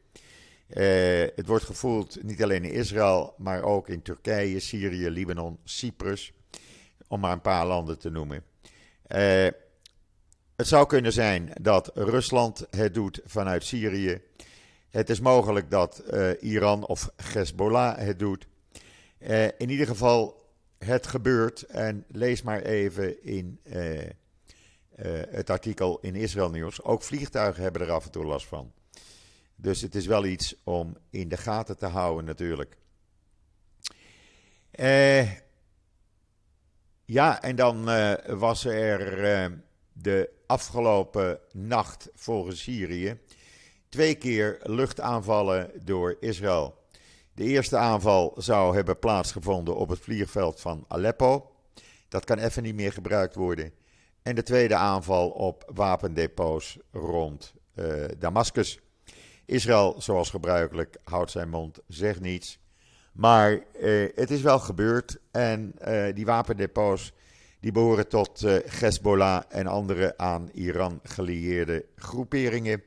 Eh, 0.68 1.26
het 1.34 1.46
wordt 1.46 1.64
gevoeld 1.64 2.22
niet 2.22 2.42
alleen 2.42 2.64
in 2.64 2.72
Israël, 2.72 3.34
maar 3.38 3.62
ook 3.62 3.88
in 3.88 4.02
Turkije, 4.02 4.60
Syrië, 4.60 5.10
Libanon, 5.10 5.58
Cyprus, 5.64 6.32
om 7.08 7.20
maar 7.20 7.32
een 7.32 7.40
paar 7.40 7.66
landen 7.66 7.98
te 7.98 8.10
noemen. 8.10 8.44
Eh, 9.06 9.46
het 10.56 10.68
zou 10.68 10.86
kunnen 10.86 11.12
zijn 11.12 11.50
dat 11.60 11.90
Rusland 11.94 12.66
het 12.70 12.94
doet 12.94 13.20
vanuit 13.24 13.64
Syrië. 13.64 14.20
Het 14.90 15.10
is 15.10 15.20
mogelijk 15.20 15.70
dat 15.70 16.02
uh, 16.10 16.30
Iran 16.40 16.86
of 16.86 17.10
Hezbollah 17.16 17.98
het 17.98 18.18
doet. 18.18 18.46
In 19.58 19.70
ieder 19.70 19.86
geval, 19.86 20.47
het 20.78 21.06
gebeurt. 21.06 21.62
En 21.62 22.04
lees 22.08 22.42
maar 22.42 22.62
even 22.62 23.22
in 23.22 23.60
uh, 23.64 24.08
het 25.28 25.50
artikel 25.50 25.98
in 26.00 26.14
Israël 26.14 26.50
Nieuws. 26.50 26.82
Ook 26.82 27.02
vliegtuigen 27.02 27.62
hebben 27.62 27.82
er 27.82 27.90
af 27.90 28.04
en 28.04 28.10
toe 28.10 28.24
last 28.24 28.46
van. 28.46 28.72
Dus 29.56 29.80
het 29.80 29.94
is 29.94 30.06
wel 30.06 30.24
iets 30.24 30.54
om 30.64 30.96
in 31.10 31.28
de 31.28 31.36
gaten 31.36 31.76
te 31.76 31.86
houden, 31.86 32.24
natuurlijk. 32.24 32.76
ja, 37.04 37.42
en 37.42 37.56
dan 37.56 37.84
was 38.38 38.64
er 38.64 39.62
de 39.92 40.30
afgelopen 40.46 41.40
nacht 41.52 42.08
volgens 42.14 42.62
Syrië 42.62 43.18
twee 43.88 44.14
keer 44.14 44.58
luchtaanvallen 44.62 45.70
door 45.84 46.16
Israël. 46.20 46.78
De 47.38 47.44
eerste 47.44 47.76
aanval 47.76 48.34
zou 48.36 48.74
hebben 48.74 48.98
plaatsgevonden 48.98 49.76
op 49.76 49.88
het 49.88 49.98
vliegveld 49.98 50.60
van 50.60 50.84
Aleppo. 50.88 51.50
Dat 52.08 52.24
kan 52.24 52.38
even 52.38 52.62
niet 52.62 52.74
meer 52.74 52.92
gebruikt 52.92 53.34
worden. 53.34 53.72
En 54.22 54.34
de 54.34 54.42
tweede 54.42 54.74
aanval 54.74 55.30
op 55.30 55.70
wapendepots 55.74 56.78
rond 56.92 57.54
uh, 57.74 58.04
Damascus. 58.18 58.80
Israël, 59.44 59.94
zoals 59.98 60.30
gebruikelijk, 60.30 60.96
houdt 61.04 61.30
zijn 61.30 61.48
mond, 61.48 61.78
zegt 61.86 62.20
niets. 62.20 62.58
Maar 63.12 63.52
uh, 63.52 64.08
het 64.14 64.30
is 64.30 64.40
wel 64.42 64.58
gebeurd 64.58 65.18
en 65.30 65.74
uh, 65.88 66.14
die 66.14 66.26
wapendepots 66.26 67.12
die 67.60 67.72
behoren 67.72 68.08
tot 68.08 68.42
uh, 68.42 68.56
Hezbollah 68.66 69.42
en 69.48 69.66
andere 69.66 70.16
aan 70.16 70.48
Iran 70.52 71.00
gelieerde 71.02 71.84
groeperingen. 71.96 72.82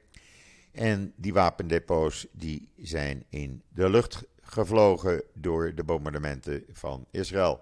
En 0.72 1.14
die 1.16 1.34
wapendepots 1.34 2.28
die 2.32 2.72
zijn 2.78 3.26
in 3.30 3.62
de 3.70 3.90
lucht 3.90 4.30
gevlogen 4.52 5.24
door 5.34 5.76
de 5.76 5.84
bombardementen 5.84 6.66
van 6.72 7.06
Israël. 7.12 7.60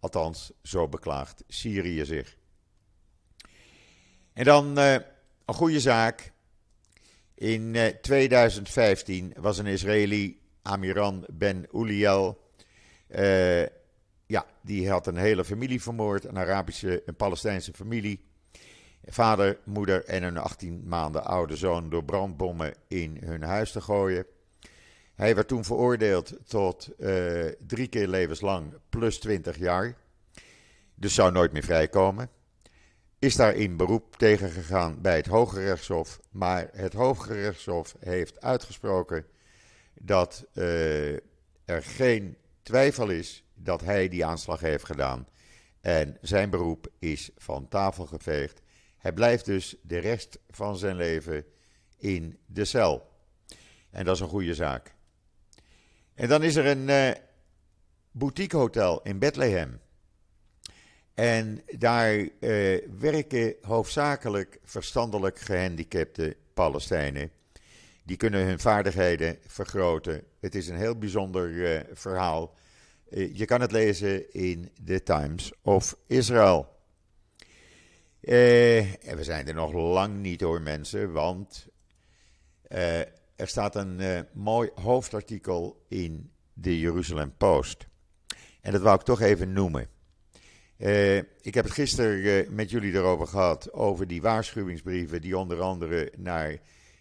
Althans, 0.00 0.52
zo 0.62 0.88
beklaagt 0.88 1.44
Syrië 1.48 2.04
zich. 2.04 2.36
En 4.32 4.44
dan 4.44 4.78
uh, 4.78 4.92
een 5.44 5.54
goede 5.54 5.80
zaak. 5.80 6.32
In 7.34 7.74
uh, 7.74 7.86
2015 7.86 9.34
was 9.36 9.58
een 9.58 9.66
Israëli, 9.66 10.40
Amiran 10.62 11.26
Ben 11.32 11.66
Uliel, 11.72 12.42
ja, 14.26 14.46
die 14.62 14.90
had 14.90 15.06
een 15.06 15.16
hele 15.16 15.44
familie 15.44 15.82
vermoord, 15.82 16.24
een 16.24 16.38
Arabische, 16.38 17.02
een 17.06 17.16
Palestijnse 17.16 17.72
familie. 17.72 18.24
Vader, 19.06 19.58
moeder 19.64 20.04
en 20.04 20.22
een 20.22 20.36
18 20.36 20.82
maanden 20.86 21.24
oude 21.24 21.56
zoon 21.56 21.90
door 21.90 22.04
brandbommen 22.04 22.74
in 22.88 23.18
hun 23.24 23.42
huis 23.42 23.72
te 23.72 23.80
gooien. 23.80 24.26
Hij 25.14 25.34
werd 25.34 25.48
toen 25.48 25.64
veroordeeld 25.64 26.34
tot 26.46 26.90
uh, 26.98 27.44
drie 27.66 27.88
keer 27.88 28.08
levenslang 28.08 28.74
plus 28.88 29.18
20 29.18 29.58
jaar. 29.58 29.96
Dus 30.94 31.14
zou 31.14 31.32
nooit 31.32 31.52
meer 31.52 31.64
vrijkomen. 31.64 32.30
Is 33.18 33.36
daar 33.36 33.54
in 33.54 33.76
beroep 33.76 34.16
tegen 34.16 34.50
gegaan 34.50 35.00
bij 35.00 35.16
het 35.16 35.26
Hoge 35.26 35.64
Rechtshof. 35.64 36.20
Maar 36.30 36.68
het 36.72 36.92
Hoge 36.92 37.32
Rechtshof 37.32 37.96
heeft 38.00 38.40
uitgesproken 38.40 39.26
dat 39.94 40.46
uh, 40.54 41.12
er 41.64 41.82
geen 41.82 42.36
twijfel 42.62 43.08
is 43.08 43.44
dat 43.54 43.80
hij 43.80 44.08
die 44.08 44.24
aanslag 44.24 44.60
heeft 44.60 44.84
gedaan. 44.84 45.26
En 45.80 46.18
zijn 46.20 46.50
beroep 46.50 46.86
is 46.98 47.30
van 47.36 47.68
tafel 47.68 48.06
geveegd. 48.06 48.60
Hij 48.96 49.12
blijft 49.12 49.44
dus 49.44 49.76
de 49.82 49.98
rest 49.98 50.38
van 50.50 50.76
zijn 50.76 50.96
leven 50.96 51.44
in 51.98 52.38
de 52.46 52.64
cel. 52.64 53.10
En 53.90 54.04
dat 54.04 54.14
is 54.14 54.20
een 54.20 54.28
goede 54.28 54.54
zaak. 54.54 54.93
En 56.14 56.28
dan 56.28 56.42
is 56.42 56.56
er 56.56 56.66
een 56.66 57.16
boutiquehotel 58.10 59.02
in 59.02 59.18
Bethlehem. 59.18 59.80
En 61.14 61.62
daar 61.78 62.16
uh, 62.18 62.28
werken 62.98 63.54
hoofdzakelijk 63.62 64.58
verstandelijk 64.64 65.38
gehandicapte 65.38 66.36
Palestijnen. 66.54 67.30
Die 68.02 68.16
kunnen 68.16 68.44
hun 68.46 68.58
vaardigheden 68.58 69.38
vergroten. 69.46 70.22
Het 70.40 70.54
is 70.54 70.68
een 70.68 70.76
heel 70.76 70.98
bijzonder 70.98 71.48
uh, 71.48 71.80
verhaal. 71.92 72.54
Uh, 73.10 73.36
je 73.36 73.44
kan 73.44 73.60
het 73.60 73.72
lezen 73.72 74.32
in 74.32 74.70
The 74.84 75.02
Times 75.02 75.52
of 75.62 75.96
Israel. 76.06 76.72
En 78.20 79.16
we 79.16 79.24
zijn 79.24 79.48
er 79.48 79.54
nog 79.54 79.72
lang 79.72 80.16
niet 80.16 80.40
hoor, 80.40 80.62
mensen, 80.62 81.12
want 81.12 81.66
er 83.36 83.48
staat 83.48 83.74
een 83.74 84.26
mooi 84.32 84.70
hoofdartikel 84.74 85.84
in 85.88 86.30
de 86.52 86.78
Jeruzalem 86.78 87.34
Post. 87.36 87.86
En 88.60 88.72
dat 88.72 88.82
wou 88.82 88.94
ik 88.94 89.04
toch 89.04 89.20
even 89.20 89.52
noemen. 89.52 89.88
Uh, 90.78 91.16
ik 91.16 91.54
heb 91.54 91.64
het 91.64 91.72
gisteren 91.72 92.18
uh, 92.18 92.48
met 92.48 92.70
jullie 92.70 92.92
erover 92.92 93.26
gehad, 93.26 93.72
over 93.72 94.06
die 94.06 94.22
waarschuwingsbrieven 94.22 95.20
die 95.20 95.38
onder 95.38 95.60
andere 95.60 96.12
naar 96.16 96.58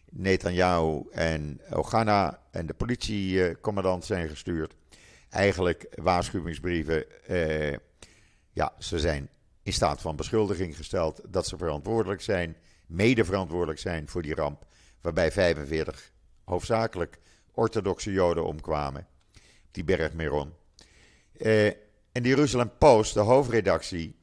Netanyahu 0.09 1.03
en 1.11 1.61
Ogana 1.69 2.39
en 2.51 2.65
de 2.65 2.73
politiecommandant 2.73 4.05
zijn 4.05 4.29
gestuurd. 4.29 4.75
Eigenlijk 5.29 5.87
waarschuwingsbrieven, 5.95 7.05
ja, 8.51 8.73
ze 8.79 8.99
zijn 8.99 9.29
in 9.63 9.73
staat 9.73 10.01
van 10.01 10.15
beschuldiging 10.15 10.75
gesteld 10.75 11.21
dat 11.29 11.47
ze 11.47 11.57
verantwoordelijk 11.57 12.21
zijn, 12.21 12.57
mede 12.87 13.25
verantwoordelijk 13.25 13.79
zijn 13.79 14.07
voor 14.07 14.21
die 14.21 14.35
ramp, 14.35 14.65
waarbij 15.01 15.31
45 15.31 16.12
hoofdzakelijk 16.43 17.19
orthodoxe 17.51 18.12
Joden 18.12 18.45
omkwamen, 18.45 19.07
die 19.71 19.83
berg 19.83 20.13
Meron. 20.13 20.53
Uh, 21.33 21.65
en 22.12 22.23
de 22.23 22.29
Jeruzalem 22.29 22.71
Post, 22.77 23.13
de 23.13 23.19
hoofdredactie, 23.19 24.15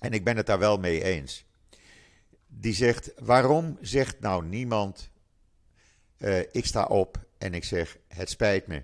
en 0.00 0.12
ik 0.12 0.24
ben 0.24 0.36
het 0.36 0.46
daar 0.46 0.58
wel 0.58 0.78
mee 0.78 1.02
eens, 1.02 1.44
die 2.46 2.74
zegt: 2.74 3.12
waarom 3.18 3.78
zegt 3.80 4.20
nou 4.20 4.44
niemand, 4.44 5.10
uh, 6.18 6.38
ik 6.38 6.66
sta 6.66 6.84
op 6.84 7.26
en 7.38 7.54
ik 7.54 7.64
zeg: 7.64 7.98
het 8.08 8.30
spijt 8.30 8.66
me, 8.66 8.82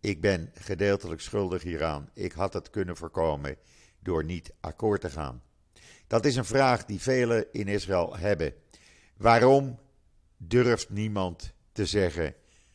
ik 0.00 0.20
ben 0.20 0.50
gedeeltelijk 0.54 1.20
schuldig 1.20 1.62
hieraan, 1.62 2.10
ik 2.14 2.32
had 2.32 2.52
het 2.52 2.70
kunnen 2.70 2.96
voorkomen 2.96 3.56
door 3.98 4.24
niet 4.24 4.54
akkoord 4.60 5.00
te 5.00 5.10
gaan. 5.10 5.42
Dat 6.06 6.24
is 6.24 6.36
een 6.36 6.44
vraag 6.44 6.84
die 6.84 7.00
velen 7.00 7.46
in 7.52 7.68
Israël 7.68 8.16
hebben. 8.16 8.54
Waarom 9.16 9.78
durft 10.36 10.90
niemand 10.90 11.54
te 11.72 11.86
zeggen: 11.86 12.34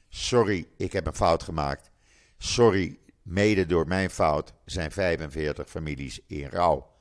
sorry, 0.10 0.68
ik 0.78 0.94
heb 0.94 1.08
een 1.08 1.16
fout 1.16 1.44
gemaakt. 1.44 1.92
Sorry, 2.38 3.00
Mede 3.28 3.66
door 3.66 3.88
mijn 3.88 4.10
fout 4.10 4.54
zijn 4.66 4.92
45 4.92 5.70
families 5.70 6.20
in 6.28 6.46
rouw. 6.46 6.96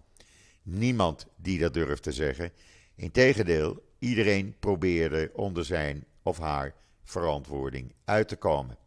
Niemand 0.63 1.27
die 1.37 1.59
dat 1.59 1.75
durft 1.75 2.03
te 2.03 2.13
zeggen. 2.13 2.53
Integendeel, 2.95 3.83
iedereen 3.99 4.57
probeerde 4.61 5.31
onder 5.35 5.65
zijn 5.65 6.05
of 6.23 6.39
haar 6.39 6.75
verantwoording 7.05 7.95
uit 8.05 8.29
te 8.29 8.37
komen. 8.37 8.79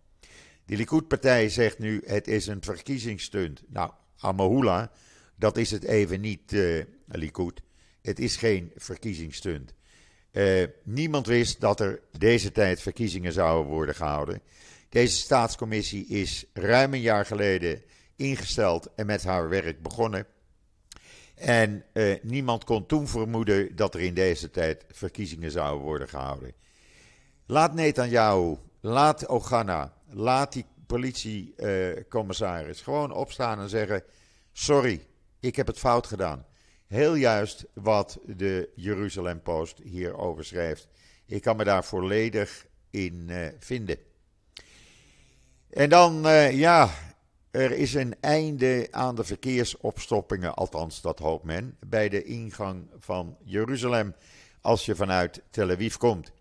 De 0.65 0.75
Likud-partij 0.75 1.49
zegt 1.49 1.79
nu: 1.79 2.01
het 2.05 2.27
is 2.27 2.47
een 2.47 2.63
verkiezingsstunt. 2.63 3.63
Nou, 3.67 3.91
Amahula, 4.17 4.91
dat 5.35 5.57
is 5.57 5.71
het 5.71 5.83
even 5.83 6.21
niet, 6.21 6.51
uh, 6.51 6.83
Likud. 7.05 7.61
Het 8.01 8.19
is 8.19 8.35
geen 8.35 8.71
verkiezingsstunt. 8.75 9.73
Uh, 10.31 10.67
niemand 10.83 11.27
wist 11.27 11.59
dat 11.59 11.79
er 11.79 12.01
deze 12.17 12.51
tijd 12.51 12.81
verkiezingen 12.81 13.31
zouden 13.31 13.71
worden 13.71 13.95
gehouden. 13.95 14.41
Deze 14.89 15.15
staatscommissie 15.15 16.05
is 16.07 16.45
ruim 16.53 16.93
een 16.93 17.01
jaar 17.01 17.25
geleden 17.25 17.83
ingesteld 18.15 18.93
en 18.95 19.05
met 19.05 19.23
haar 19.23 19.49
werk 19.49 19.81
begonnen. 19.81 20.25
En 21.35 21.85
eh, 21.93 22.15
niemand 22.21 22.63
kon 22.63 22.85
toen 22.85 23.07
vermoeden 23.07 23.75
dat 23.75 23.93
er 23.93 24.01
in 24.01 24.13
deze 24.13 24.51
tijd 24.51 24.85
verkiezingen 24.91 25.51
zouden 25.51 25.83
worden 25.83 26.09
gehouden. 26.09 26.53
Laat 27.45 27.73
Netanyahu, 27.73 28.55
laat 28.79 29.27
Ogana, 29.27 29.93
laat 30.09 30.53
die 30.53 30.65
politiecommissaris 30.87 32.81
gewoon 32.81 33.11
opstaan 33.11 33.59
en 33.59 33.69
zeggen: 33.69 34.03
Sorry, 34.51 35.07
ik 35.39 35.55
heb 35.55 35.67
het 35.67 35.79
fout 35.79 36.07
gedaan. 36.07 36.45
Heel 36.89 37.15
juist 37.15 37.65
wat 37.73 38.19
de 38.25 38.69
Jeruzalem 38.75 39.41
Post 39.41 39.79
hierover 39.83 40.45
schrijft. 40.45 40.87
Ik 41.25 41.41
kan 41.41 41.57
me 41.57 41.63
daar 41.63 41.83
volledig 41.83 42.67
in 42.89 43.27
uh, 43.29 43.47
vinden. 43.59 43.97
En 45.69 45.89
dan, 45.89 46.25
uh, 46.25 46.51
ja, 46.51 46.89
er 47.51 47.71
is 47.71 47.93
een 47.93 48.15
einde 48.19 48.87
aan 48.91 49.15
de 49.15 49.23
verkeersopstoppingen, 49.23 50.53
althans 50.53 51.01
dat 51.01 51.19
hoopt 51.19 51.43
men, 51.43 51.77
bij 51.79 52.09
de 52.09 52.23
ingang 52.23 52.89
van 52.99 53.37
Jeruzalem 53.43 54.15
als 54.61 54.85
je 54.85 54.95
vanuit 54.95 55.41
Tel 55.49 55.69
Aviv 55.69 55.95
komt. 55.95 56.31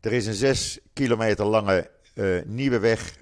Er 0.00 0.12
is 0.12 0.26
een 0.26 0.34
zes 0.34 0.80
kilometer 0.92 1.44
lange 1.44 1.90
uh, 2.14 2.42
nieuwe 2.44 2.78
weg 2.78 3.18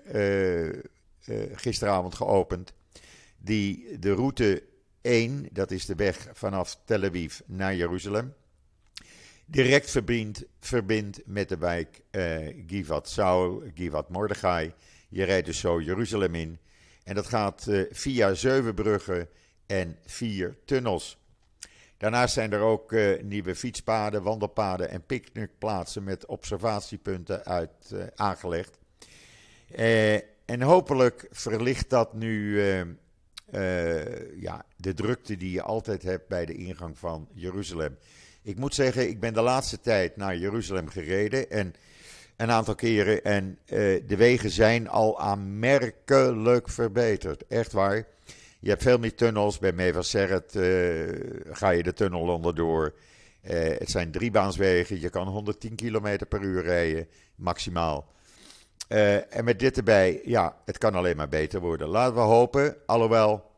gisteravond 1.53 2.15
geopend, 2.15 2.73
die 3.39 3.99
de 3.99 4.13
route 4.13 4.69
1, 5.01 5.49
dat 5.53 5.71
is 5.71 5.87
de 5.87 5.95
weg 5.95 6.29
vanaf 6.33 6.79
Tel 6.85 7.03
Aviv 7.03 7.41
naar 7.47 7.75
Jeruzalem, 7.75 8.35
direct 9.45 9.91
verbindt, 9.91 10.45
verbindt 10.61 11.21
met 11.25 11.49
de 11.49 11.59
wijk 11.59 12.01
Givat 12.67 13.09
Saul, 13.09 13.63
Givat 13.75 14.09
Mordechai 14.09 14.75
je 15.11 15.25
rijdt 15.25 15.47
dus 15.47 15.59
zo 15.59 15.81
Jeruzalem 15.81 16.35
in. 16.35 16.59
En 17.05 17.15
dat 17.15 17.27
gaat 17.27 17.67
uh, 17.69 17.87
via 17.91 18.35
zeven 18.35 18.75
bruggen 18.75 19.29
en 19.67 19.99
vier 20.07 20.57
tunnels. 20.65 21.19
Daarnaast 21.97 22.35
zijn 22.35 22.53
er 22.53 22.61
ook 22.61 22.93
uh, 22.93 23.23
nieuwe 23.23 23.55
fietspaden, 23.55 24.23
wandelpaden 24.23 24.91
en 24.91 25.07
picknickplaatsen 25.07 26.05
met 26.05 26.27
observatiepunten 26.27 27.45
uit, 27.45 27.95
aangelegd. 28.15 28.79
en 30.45 30.63
hopelijk 30.63 31.27
verlicht 31.31 31.91
dat 31.91 32.15
nu 32.15 32.61
ja, 34.41 34.65
de 34.77 34.95
drukte 34.95 35.37
die 35.37 35.51
je 35.51 35.63
altijd 35.63 36.03
hebt 36.03 36.29
bij 36.29 36.47
de 36.47 36.55
ingang 36.55 36.99
van 36.99 37.29
Jeruzalem. 37.33 37.97
Ik 38.43 38.59
moet 38.59 38.75
zeggen, 38.75 39.09
ik 39.09 39.21
ben 39.21 39.35
de 39.35 39.43
laatste 39.43 39.81
tijd 39.81 40.17
naar 40.17 40.37
Jeruzalem 40.37 40.89
gereden 40.89 41.51
en 41.51 41.75
een 42.41 42.51
aantal 42.51 42.75
keren. 42.75 43.25
En 43.25 43.59
uh, 43.65 43.69
de 44.07 44.17
wegen 44.17 44.51
zijn 44.51 44.89
al 44.89 45.21
aanmerkelijk 45.21 46.69
verbeterd. 46.69 47.47
Echt 47.47 47.73
waar. 47.73 48.07
Je 48.61 48.69
hebt 48.69 48.83
veel 48.83 48.99
meer 48.99 49.15
tunnels. 49.15 49.59
Bij 49.59 49.73
Meva 49.73 50.03
Serret 50.03 50.55
uh, 50.55 50.65
ga 51.53 51.71
je 51.71 51.83
de 51.83 51.93
tunnel 51.93 52.21
onderdoor. 52.21 52.95
Het 53.41 53.91
zijn 53.91 54.11
driebaanswegen. 54.11 55.01
Je 55.01 55.11
kan 55.11 55.29
110 55.29 55.75
km 55.75 56.19
per 56.29 56.43
uur 56.43 56.63
rijden, 56.63 57.09
maximaal. 57.35 58.13
En 59.29 59.45
met 59.45 59.59
dit 59.59 59.77
erbij, 59.77 60.21
ja, 60.25 60.57
het 60.65 60.79
kan 60.79 60.95
alleen 60.95 61.17
maar 61.17 61.29
beter 61.29 61.61
worden. 61.61 61.89
Laten 61.89 62.15
we 62.15 62.21
hopen. 62.21 62.77
Alhoewel, 62.87 63.51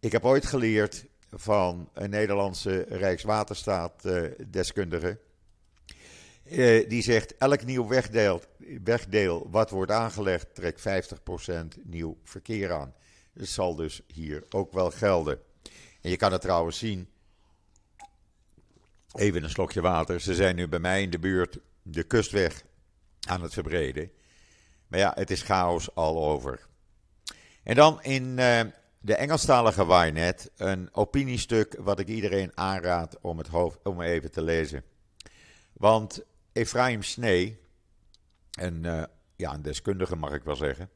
ik 0.00 0.12
heb 0.12 0.24
ooit 0.24 0.46
geleerd 0.46 1.04
van 1.30 1.88
een 1.92 2.10
Nederlandse 2.10 2.86
Rijkswaterstaat-deskundige 2.88 5.18
uh, 6.50 6.88
die 6.88 7.02
zegt: 7.02 7.36
elk 7.36 7.64
nieuw 7.64 7.88
wegdeel, 7.88 8.42
wegdeel 8.84 9.48
wat 9.50 9.70
wordt 9.70 9.90
aangelegd, 9.90 10.54
trekt 10.54 10.82
50% 11.78 11.82
nieuw 11.82 12.18
verkeer 12.24 12.72
aan. 12.72 12.94
Dat 13.32 13.46
zal 13.46 13.74
dus 13.74 14.02
hier 14.12 14.44
ook 14.50 14.72
wel 14.72 14.90
gelden. 14.90 15.38
En 16.00 16.10
je 16.10 16.16
kan 16.16 16.32
het 16.32 16.40
trouwens 16.40 16.78
zien. 16.78 17.08
Even 19.12 19.42
een 19.42 19.50
slokje 19.50 19.80
water. 19.80 20.20
Ze 20.20 20.34
zijn 20.34 20.56
nu 20.56 20.68
bij 20.68 20.78
mij 20.78 21.02
in 21.02 21.10
de 21.10 21.18
buurt 21.18 21.58
de 21.82 22.02
kustweg 22.02 22.62
aan 23.28 23.42
het 23.42 23.52
verbreden. 23.52 24.10
Maar 24.86 24.98
ja, 24.98 25.12
het 25.14 25.30
is 25.30 25.42
chaos 25.42 25.94
al 25.94 26.24
over. 26.24 26.66
En 27.62 27.74
dan 27.74 28.02
in 28.02 28.22
uh, 28.22 28.60
de 29.00 29.14
Engelstalige 29.14 29.86
Wynet 29.86 30.50
een 30.56 30.88
opiniestuk 30.92 31.76
wat 31.78 31.98
ik 31.98 32.08
iedereen 32.08 32.50
aanraad 32.54 33.18
om, 33.20 33.38
het 33.38 33.46
hoofd, 33.46 33.78
om 33.82 34.00
even 34.00 34.30
te 34.30 34.42
lezen. 34.42 34.84
Want 35.72 36.24
Ephraim 36.52 37.02
Snee, 37.02 37.60
een, 38.50 38.84
uh, 38.84 39.02
ja, 39.36 39.54
een 39.54 39.62
deskundige 39.62 40.16
mag 40.16 40.32
ik 40.32 40.42
wel 40.42 40.56
zeggen, 40.56 40.90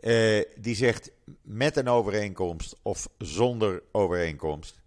uh, 0.00 0.44
die 0.58 0.74
zegt 0.74 1.10
met 1.42 1.76
een 1.76 1.88
overeenkomst 1.88 2.76
of 2.82 3.08
zonder 3.18 3.82
overeenkomst, 3.92 4.80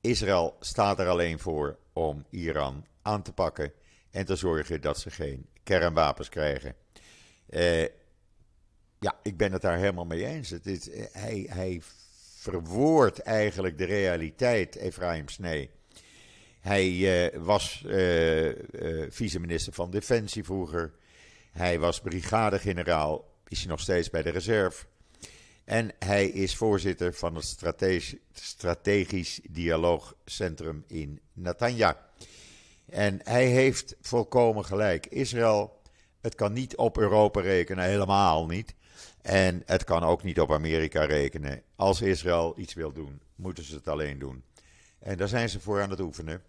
Israël 0.00 0.56
staat 0.60 0.98
er 0.98 1.08
alleen 1.08 1.38
voor 1.38 1.78
om 1.92 2.24
Iran 2.30 2.86
aan 3.02 3.22
te 3.22 3.32
pakken 3.32 3.72
en 4.10 4.24
te 4.24 4.36
zorgen 4.36 4.80
dat 4.80 4.98
ze 4.98 5.10
geen 5.10 5.46
kernwapens 5.62 6.28
krijgen. 6.28 6.74
Uh, 7.50 7.82
ja, 8.98 9.18
ik 9.22 9.36
ben 9.36 9.52
het 9.52 9.62
daar 9.62 9.78
helemaal 9.78 10.04
mee 10.04 10.26
eens. 10.26 10.50
Het 10.50 10.66
is, 10.66 10.88
hij, 11.12 11.46
hij 11.48 11.82
verwoordt 12.36 13.18
eigenlijk 13.18 13.78
de 13.78 13.84
realiteit, 13.84 14.76
Ephraim 14.76 15.28
Snee. 15.28 15.70
Hij 16.60 16.88
uh, 16.90 17.42
was 17.42 17.82
uh, 17.86 18.52
vice-minister 19.08 19.72
van 19.72 19.90
Defensie 19.90 20.44
vroeger. 20.44 20.92
Hij 21.52 21.78
was 21.78 22.00
brigadegeneraal, 22.00 23.28
is 23.48 23.58
hij 23.58 23.68
nog 23.68 23.80
steeds 23.80 24.10
bij 24.10 24.22
de 24.22 24.30
reserve. 24.30 24.86
En 25.64 25.92
hij 25.98 26.26
is 26.26 26.56
voorzitter 26.56 27.14
van 27.14 27.34
het 27.34 27.44
Strategisch, 27.44 28.16
Strategisch 28.32 29.40
Dialoogcentrum 29.50 30.84
in 30.86 31.20
Natanja. 31.32 32.08
En 32.86 33.20
hij 33.24 33.46
heeft 33.46 33.96
volkomen 34.00 34.64
gelijk. 34.64 35.06
Israël 35.06 35.79
Het 36.20 36.34
kan 36.34 36.52
niet 36.52 36.76
op 36.76 36.98
Europa 36.98 37.40
rekenen, 37.40 37.84
helemaal 37.84 38.46
niet. 38.46 38.74
En 39.22 39.62
het 39.66 39.84
kan 39.84 40.02
ook 40.02 40.22
niet 40.22 40.40
op 40.40 40.52
Amerika 40.52 41.04
rekenen. 41.04 41.62
Als 41.76 42.00
Israël 42.00 42.54
iets 42.56 42.74
wil 42.74 42.92
doen, 42.92 43.20
moeten 43.34 43.64
ze 43.64 43.74
het 43.74 43.88
alleen 43.88 44.18
doen. 44.18 44.44
En 44.98 45.16
daar 45.16 45.28
zijn 45.28 45.48
ze 45.48 45.60
voor 45.60 45.82
aan 45.82 45.90
het 45.90 46.00
oefenen. 46.00 46.42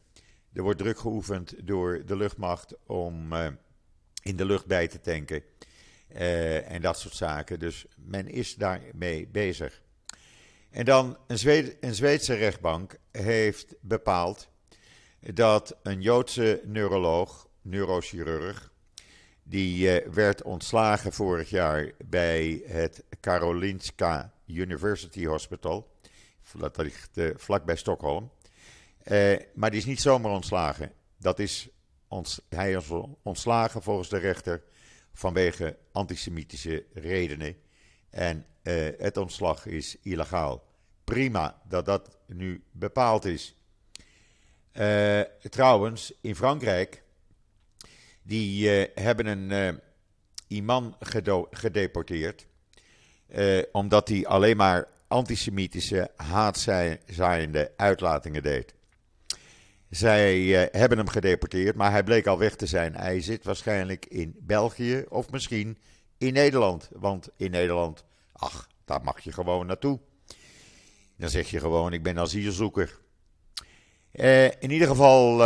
Er 0.54 0.62
wordt 0.62 0.80
druk 0.80 1.00
geoefend 1.00 1.54
door 1.68 2.06
de 2.06 2.16
luchtmacht 2.16 2.74
om 2.86 3.34
uh, 3.34 3.48
in 4.24 4.36
de 4.36 4.46
lucht 4.46 4.66
bij 4.66 4.88
te 4.88 5.02
tanken. 5.02 5.44
Uh, 6.16 6.72
en 6.72 6.82
dat 6.82 7.00
soort 7.00 7.16
zaken. 7.16 7.60
Dus 7.60 7.86
men 7.96 8.28
is 8.28 8.56
daarmee 8.56 9.28
bezig. 9.28 9.82
En 10.70 10.86
dan 10.86 11.18
een, 11.28 11.38
Zweed, 11.38 11.78
een 11.80 11.96
Zweedse 11.96 12.34
rechtbank 12.34 12.98
heeft 13.12 13.76
bepaald 13.82 14.50
dat 15.20 15.78
een 15.84 16.02
Joodse 16.02 16.62
neuroloog, 16.66 17.48
neurochirurg, 17.62 18.71
die 19.52 20.04
uh, 20.04 20.08
werd 20.14 20.44
ontslagen 20.44 21.14
vorig 21.14 21.50
jaar 21.50 21.92
bij 22.06 22.64
het 22.66 23.04
Karolinska 23.20 24.34
University 24.46 25.26
Hospital. 25.26 25.92
Dat 26.58 26.78
ligt 26.78 27.18
uh, 27.18 27.32
vlakbij 27.36 27.76
Stockholm. 27.76 28.32
Uh, 29.06 29.38
maar 29.54 29.70
die 29.70 29.80
is 29.80 29.86
niet 29.86 30.02
zomaar 30.02 30.32
ontslagen. 30.32 30.92
Dat 31.18 31.40
is 31.40 31.70
ons, 32.08 32.42
hij 32.50 32.74
is 32.74 32.90
ontslagen 33.22 33.82
volgens 33.82 34.10
de 34.10 34.18
rechter 34.18 34.64
vanwege 35.14 35.78
antisemitische 35.92 36.86
redenen. 36.94 37.56
En 38.10 38.46
het 38.98 39.18
ontslag 39.18 39.66
is 39.66 39.98
illegaal. 40.02 40.64
Prima 41.04 41.62
dat 41.68 41.86
dat 41.86 42.18
nu 42.28 42.64
bepaald 42.72 43.26
is. 43.26 43.56
Trouwens, 45.50 46.14
in 46.22 46.36
Frankrijk, 46.36 47.04
die 48.32 48.70
hebben 48.96 49.26
een 49.26 49.80
imam 50.48 50.96
gedeporteerd. 51.52 52.46
omdat 53.72 54.08
hij 54.08 54.26
alleen 54.26 54.58
maar 54.58 54.88
antisemitische, 55.08 56.12
haatzaaiende 56.16 57.72
uitlatingen 57.76 58.44
deed. 58.44 58.74
Zij 59.90 60.48
hebben 60.72 60.98
hem 60.98 61.08
gedeporteerd, 61.08 61.76
maar 61.76 61.92
hij 61.92 62.04
bleek 62.04 62.28
al 62.28 62.38
weg 62.38 62.56
te 62.56 62.66
zijn. 62.66 62.96
Hij 62.96 63.22
zit 63.22 63.44
waarschijnlijk 63.44 64.06
in 64.06 64.36
België 64.40 65.06
of 65.10 65.32
misschien 65.32 65.78
in 66.18 66.34
Nederland. 66.34 66.90
Want 66.92 67.30
in 67.38 67.52
Nederland, 67.52 68.04
ach, 68.32 68.70
daar 68.86 69.04
mag 69.04 69.20
je 69.20 69.32
gewoon 69.32 69.66
naartoe. 69.66 70.00
Dan 71.18 71.30
zeg 71.30 71.50
je 71.50 71.60
gewoon, 71.60 71.94
ik 71.94 72.04
ben 72.04 72.20
asielzoeker. 72.20 73.00
Uh, 74.14 74.46
in 74.46 74.72
ieder 74.72 74.88
geval, 74.88 75.38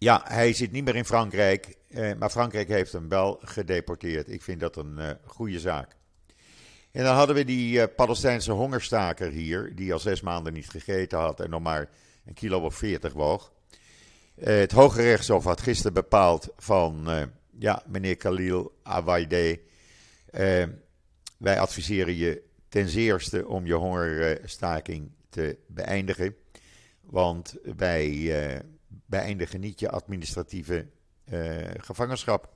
ja, 0.00 0.20
hij 0.24 0.52
zit 0.52 0.72
niet 0.72 0.84
meer 0.84 0.96
in 0.96 1.04
Frankrijk. 1.04 1.76
maar 2.18 2.30
Frankrijk 2.30 2.68
heeft 2.68 2.92
hem 2.92 3.08
wel 3.08 3.38
gedeporteerd. 3.42 4.30
Ik 4.30 4.42
vind 4.42 4.60
dat 4.60 4.76
een 4.76 5.18
goede 5.24 5.60
zaak. 5.60 5.96
En 6.92 7.04
dan 7.04 7.14
hadden 7.14 7.36
we 7.36 7.44
die 7.44 7.88
Palestijnse 7.88 8.52
hongerstaker 8.52 9.30
hier, 9.30 9.72
die 9.74 9.92
al 9.92 9.98
zes 9.98 10.20
maanden 10.20 10.52
niet 10.52 10.68
gegeten 10.68 11.18
had 11.18 11.40
en 11.40 11.50
nog 11.50 11.62
maar 11.62 11.88
een 12.24 12.34
kilo 12.34 12.60
of 12.60 12.74
40 12.74 13.12
woog. 13.12 13.52
Uh, 14.40 14.46
het 14.46 14.72
Hoge 14.72 15.02
Rechtshof 15.02 15.44
had 15.44 15.60
gisteren 15.60 15.92
bepaald 15.92 16.48
van, 16.56 17.10
uh, 17.10 17.22
ja, 17.58 17.82
meneer 17.86 18.16
Khalil 18.16 18.78
Awaide, 18.82 19.60
uh, 20.32 20.64
wij 21.36 21.58
adviseren 21.58 22.16
je 22.16 22.42
ten 22.68 22.88
zeerste 22.88 23.46
om 23.46 23.66
je 23.66 23.74
hongerstaking 23.74 25.10
te 25.28 25.58
beëindigen. 25.66 26.34
Want 27.00 27.54
wij 27.76 28.32
beëindigen 29.06 29.60
niet 29.60 29.80
je 29.80 29.90
administratieve 29.90 30.86
gevangenschap. 31.76 32.48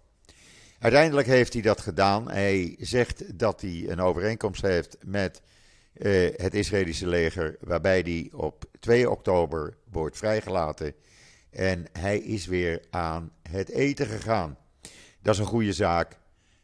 Uiteindelijk 0.78 1.26
heeft 1.26 1.52
hij 1.52 1.62
dat 1.62 1.80
gedaan. 1.80 2.30
Hij 2.30 2.76
zegt 2.78 3.38
dat 3.38 3.60
hij 3.60 3.84
een 3.88 4.00
overeenkomst 4.00 4.62
heeft 4.62 4.96
met 5.04 5.42
uh, 5.94 6.30
het 6.36 6.54
Israëlische 6.54 7.06
leger, 7.06 7.56
waarbij 7.60 8.00
hij 8.00 8.30
op 8.32 8.64
2 8.80 9.10
oktober 9.10 9.76
wordt 9.90 10.16
vrijgelaten. 10.16 10.94
En 11.50 11.86
hij 11.92 12.18
is 12.18 12.46
weer 12.46 12.82
aan 12.90 13.32
het 13.50 13.68
eten 13.68 14.06
gegaan. 14.06 14.58
Dat 15.22 15.34
is 15.34 15.40
een 15.40 15.46
goede 15.46 15.72
zaak, 15.72 16.18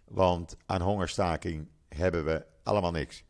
want 0.04 0.56
aan 0.66 0.83
hongerstaking 0.83 1.68
hebben 1.88 2.24
we 2.24 2.44
allemaal 2.62 2.90
niks. 2.90 3.24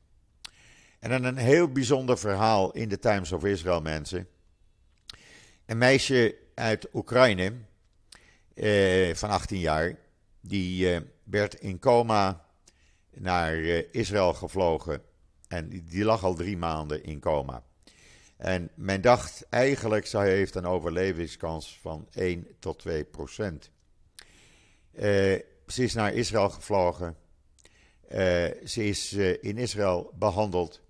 En 0.98 1.10
dan 1.10 1.24
een 1.24 1.36
heel 1.36 1.72
bijzonder 1.72 2.18
verhaal 2.18 2.72
in 2.72 2.88
de 2.88 2.98
Times 2.98 3.32
of 3.32 3.44
Israel, 3.44 3.80
mensen. 3.80 4.28
Een 5.70 5.78
meisje 5.78 6.36
uit 6.54 6.88
Oekraïne 6.94 7.52
eh, 8.54 9.14
van 9.14 9.30
18 9.30 9.58
jaar, 9.58 9.96
die 10.40 10.94
eh, 10.94 11.00
werd 11.24 11.54
in 11.54 11.78
coma 11.78 12.46
naar 13.10 13.54
eh, 13.54 13.82
Israël 13.90 14.34
gevlogen 14.34 15.02
en 15.48 15.68
die 15.68 16.04
lag 16.04 16.24
al 16.24 16.34
drie 16.34 16.56
maanden 16.56 17.04
in 17.04 17.20
coma. 17.20 17.62
En 18.36 18.70
men 18.74 19.00
dacht 19.00 19.46
eigenlijk, 19.50 20.06
zij 20.06 20.28
heeft 20.28 20.54
een 20.54 20.66
overlevingskans 20.66 21.78
van 21.80 22.08
1 22.12 22.46
tot 22.58 22.78
2 22.78 23.04
procent. 23.04 23.70
Ze 24.92 25.44
is 25.82 25.94
naar 25.94 26.12
Israël 26.12 26.48
gevlogen. 26.48 27.16
Ze 28.64 28.84
is 28.84 29.12
in 29.40 29.58
Israël 29.58 30.12
behandeld. 30.18 30.80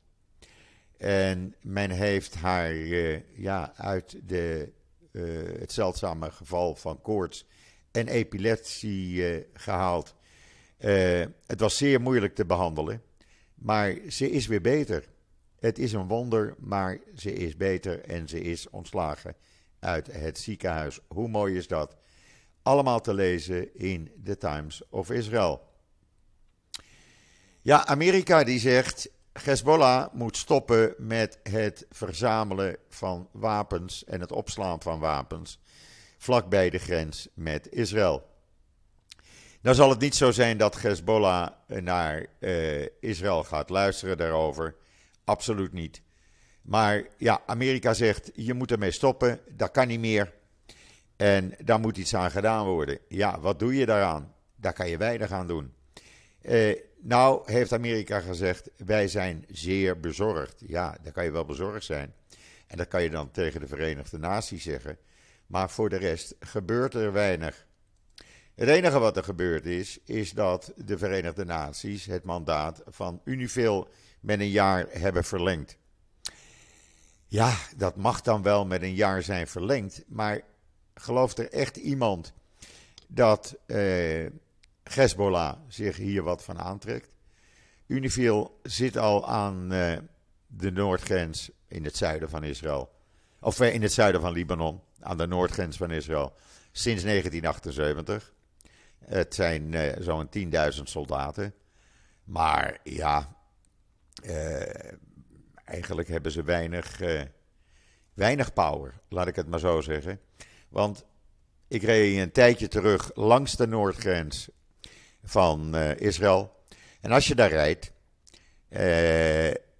En 1.00 1.54
men 1.62 1.90
heeft 1.90 2.34
haar 2.34 2.74
ja, 3.34 3.72
uit 3.76 4.16
de, 4.26 4.72
het 5.58 5.72
zeldzame 5.72 6.30
geval 6.30 6.74
van 6.74 7.02
koorts 7.02 7.46
en 7.90 8.08
epilepsie 8.08 9.46
gehaald. 9.54 10.14
het 11.46 11.60
was 11.60 11.76
zeer 11.76 12.00
moeilijk 12.00 12.34
te 12.34 12.44
behandelen. 12.46 13.02
Maar 13.54 13.94
ze 14.08 14.30
is 14.30 14.46
weer 14.46 14.60
beter. 14.60 15.08
Het 15.58 15.78
is 15.78 15.92
een 15.92 16.08
wonder, 16.08 16.54
maar 16.58 16.98
ze 17.16 17.32
is 17.32 17.56
beter 17.56 18.00
en 18.00 18.28
ze 18.28 18.40
is 18.40 18.70
ontslagen 18.70 19.36
uit 19.78 20.12
het 20.12 20.38
ziekenhuis. 20.38 21.00
Hoe 21.08 21.28
mooi 21.28 21.56
is 21.56 21.66
dat? 21.66 21.96
Allemaal 22.62 23.00
te 23.00 23.14
lezen 23.14 23.74
in 23.74 24.10
The 24.24 24.36
Times 24.36 24.82
of 24.88 25.10
Israel. 25.10 25.68
Ja, 27.62 27.86
Amerika 27.86 28.44
die 28.44 28.58
zegt: 28.58 29.10
Hezbollah 29.32 30.12
moet 30.12 30.36
stoppen 30.36 30.94
met 30.98 31.38
het 31.42 31.86
verzamelen 31.90 32.76
van 32.88 33.28
wapens 33.32 34.04
en 34.04 34.20
het 34.20 34.32
opslaan 34.32 34.82
van 34.82 34.98
wapens 34.98 35.60
vlakbij 36.18 36.70
de 36.70 36.78
grens 36.78 37.28
met 37.34 37.68
Israël. 37.72 38.28
Nou 39.60 39.76
zal 39.76 39.90
het 39.90 39.98
niet 39.98 40.14
zo 40.14 40.30
zijn 40.30 40.56
dat 40.56 40.82
Hezbollah 40.82 41.48
naar 41.66 42.26
uh, 42.38 42.86
Israël 43.00 43.44
gaat 43.44 43.70
luisteren 43.70 44.16
daarover. 44.16 44.74
Absoluut 45.24 45.72
niet. 45.72 46.02
Maar 46.62 47.06
ja, 47.18 47.42
Amerika 47.46 47.94
zegt, 47.94 48.30
je 48.34 48.54
moet 48.54 48.70
ermee 48.70 48.90
stoppen, 48.90 49.40
dat 49.48 49.70
kan 49.70 49.88
niet 49.88 50.00
meer. 50.00 50.32
En 51.16 51.54
daar 51.64 51.80
moet 51.80 51.96
iets 51.96 52.14
aan 52.14 52.30
gedaan 52.30 52.66
worden. 52.66 52.98
Ja, 53.08 53.40
wat 53.40 53.58
doe 53.58 53.74
je 53.74 53.86
daaraan? 53.86 54.34
Daar 54.56 54.72
kan 54.72 54.88
je 54.88 54.96
weinig 54.96 55.30
aan 55.30 55.46
doen. 55.46 55.74
Uh, 56.42 56.76
nou, 57.00 57.52
heeft 57.52 57.72
Amerika 57.72 58.20
gezegd, 58.20 58.70
wij 58.76 59.08
zijn 59.08 59.44
zeer 59.48 60.00
bezorgd. 60.00 60.62
Ja, 60.66 60.96
daar 61.02 61.12
kan 61.12 61.24
je 61.24 61.30
wel 61.30 61.44
bezorgd 61.44 61.84
zijn. 61.84 62.14
En 62.66 62.76
dat 62.76 62.88
kan 62.88 63.02
je 63.02 63.10
dan 63.10 63.30
tegen 63.30 63.60
de 63.60 63.66
Verenigde 63.66 64.18
Naties 64.18 64.62
zeggen. 64.62 64.98
Maar 65.46 65.70
voor 65.70 65.88
de 65.88 65.96
rest 65.96 66.34
gebeurt 66.40 66.94
er 66.94 67.12
weinig. 67.12 67.66
Het 68.54 68.68
enige 68.68 68.98
wat 68.98 69.16
er 69.16 69.24
gebeurd 69.24 69.66
is, 69.66 69.98
is 70.04 70.30
dat 70.32 70.72
de 70.76 70.98
Verenigde 70.98 71.44
Naties 71.44 72.06
het 72.06 72.24
mandaat 72.24 72.82
van 72.86 73.20
Unifil 73.24 73.88
met 74.20 74.40
een 74.40 74.50
jaar 74.50 74.86
hebben 74.90 75.24
verlengd. 75.24 75.78
Ja, 77.26 77.56
dat 77.76 77.96
mag 77.96 78.20
dan 78.20 78.42
wel 78.42 78.66
met 78.66 78.82
een 78.82 78.94
jaar 78.94 79.22
zijn 79.22 79.46
verlengd, 79.46 80.04
maar 80.08 80.40
gelooft 80.94 81.38
er 81.38 81.52
echt 81.52 81.76
iemand 81.76 82.32
dat 83.08 83.56
eh, 83.66 84.26
Hezbollah 84.94 85.56
zich 85.68 85.96
hier 85.96 86.22
wat 86.22 86.44
van 86.44 86.58
aantrekt? 86.58 87.10
Unifil 87.86 88.60
zit 88.62 88.96
al 88.96 89.28
aan 89.28 89.72
eh, 89.72 89.98
de 90.46 90.70
noordgrens 90.70 91.50
in 91.68 91.84
het 91.84 91.96
zuiden 91.96 92.30
van 92.30 92.44
Israël, 92.44 92.90
of 93.40 93.60
eh, 93.60 93.74
in 93.74 93.82
het 93.82 93.92
zuiden 93.92 94.20
van 94.20 94.32
Libanon, 94.32 94.80
aan 95.00 95.16
de 95.16 95.26
noordgrens 95.26 95.76
van 95.76 95.90
Israël, 95.90 96.32
sinds 96.72 97.02
1978. 97.02 98.32
Het 98.98 99.34
zijn 99.34 99.72
uh, 99.72 99.92
zo'n 99.98 100.28
10.000 100.76 100.82
soldaten. 100.82 101.54
Maar 102.24 102.78
ja, 102.82 103.36
eigenlijk 105.64 106.08
hebben 106.08 106.32
ze 106.32 106.42
weinig, 106.42 107.00
weinig 108.14 108.52
power, 108.52 109.00
laat 109.08 109.26
ik 109.26 109.36
het 109.36 109.48
maar 109.48 109.58
zo 109.58 109.80
zeggen. 109.80 110.20
Want 110.68 111.04
ik 111.68 111.82
reed 111.82 112.18
een 112.18 112.32
tijdje 112.32 112.68
terug 112.68 113.10
langs 113.14 113.56
de 113.56 113.66
noordgrens 113.66 114.48
van 115.24 115.76
Israël. 115.76 116.56
En 117.00 117.12
als 117.12 117.26
je 117.26 117.34
daar 117.34 117.50
rijdt, 117.50 117.92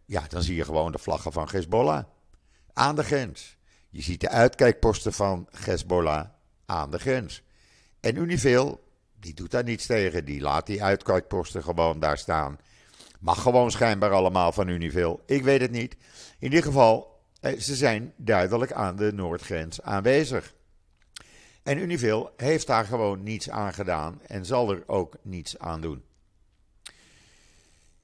ja, 0.05 0.27
dan 0.29 0.43
zie 0.43 0.57
je 0.57 0.65
gewoon 0.65 0.93
de 0.93 0.99
vlaggen 0.99 1.33
van 1.33 1.49
Hezbollah 1.51 2.05
aan 2.73 2.97
de 2.97 3.05
grens. 3.05 3.57
Je 3.91 4.03
ziet 4.03 4.21
de 4.21 4.29
uitkijkposten 4.29 5.13
van 5.13 5.49
Hezbollah 5.51 6.29
aan 6.67 6.91
de 6.91 6.99
grens. 6.99 7.43
En 8.01 8.17
Unifil 8.17 8.81
die 9.21 9.35
doet 9.35 9.51
daar 9.51 9.65
niets 9.65 9.87
tegen. 9.87 10.25
Die 10.25 10.41
laat 10.41 10.67
die 10.67 10.83
uitkijkposten 10.83 11.63
gewoon 11.63 12.01
daar 12.01 12.19
staan. 12.19 12.59
Mag 13.21 13.43
gewoon 13.43 13.71
schijnbaar 13.71 14.11
allemaal 14.11 14.53
van 14.53 14.69
Univil. 14.69 15.23
Ik 15.27 15.43
weet 15.43 15.61
het 15.61 15.71
niet. 15.71 15.97
In 16.39 16.49
ieder 16.49 16.63
geval, 16.63 17.21
eh, 17.41 17.59
ze 17.59 17.75
zijn 17.75 18.13
duidelijk 18.17 18.73
aan 18.73 18.97
de 18.97 19.13
noordgrens 19.13 19.83
aanwezig. 19.83 20.55
En 21.63 21.79
Univil 21.79 22.31
heeft 22.37 22.67
daar 22.67 22.85
gewoon 22.85 23.23
niets 23.23 23.51
aan 23.51 23.73
gedaan 23.73 24.21
en 24.27 24.47
zal 24.47 24.71
er 24.71 24.83
ook 24.87 25.17
niets 25.23 25.59
aan 25.59 25.81
doen. 25.81 26.03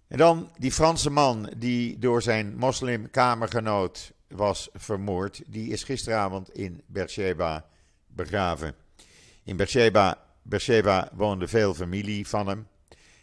En 0.08 0.18
dan 0.18 0.50
die 0.58 0.72
Franse 0.72 1.10
man 1.10 1.52
die 1.56 1.98
door 1.98 2.22
zijn 2.22 2.56
moslimkamergenoot 2.56 4.12
was 4.28 4.68
vermoord, 4.74 5.42
die 5.46 5.70
is 5.70 5.84
gisteravond 5.84 6.54
in 6.54 6.82
Beersheba 6.86 7.66
begraven. 8.06 8.74
In 9.44 9.56
Beersheba, 9.56 10.24
Beersheba 10.42 11.10
woonde 11.12 11.48
veel 11.48 11.74
familie 11.74 12.28
van 12.28 12.46
hem. 12.46 12.66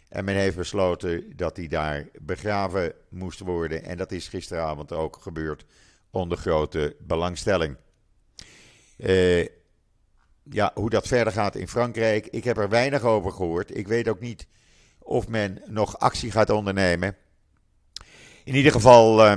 En 0.08 0.24
men 0.24 0.34
heeft 0.34 0.56
besloten 0.56 1.36
dat 1.36 1.56
hij 1.56 1.68
daar 1.68 2.08
begraven 2.20 2.92
moest 3.08 3.40
worden. 3.40 3.84
En 3.84 3.96
dat 3.96 4.12
is 4.12 4.28
gisteravond 4.28 4.92
ook 4.92 5.18
gebeurd 5.20 5.64
onder 6.10 6.38
grote 6.38 6.96
belangstelling. 7.00 7.76
Uh, 8.96 9.46
ja, 10.50 10.70
hoe 10.74 10.90
dat 10.90 11.06
verder 11.06 11.32
gaat 11.32 11.56
in 11.56 11.68
Frankrijk, 11.68 12.26
ik 12.26 12.44
heb 12.44 12.56
er 12.56 12.68
weinig 12.68 13.02
over 13.02 13.32
gehoord. 13.32 13.76
Ik 13.76 13.88
weet 13.88 14.08
ook 14.08 14.20
niet 14.20 14.46
of 14.98 15.28
men 15.28 15.62
nog 15.66 15.98
actie 15.98 16.30
gaat 16.30 16.50
ondernemen. 16.50 17.16
In 18.44 18.54
ieder 18.54 18.72
geval, 18.72 19.26
uh, 19.26 19.36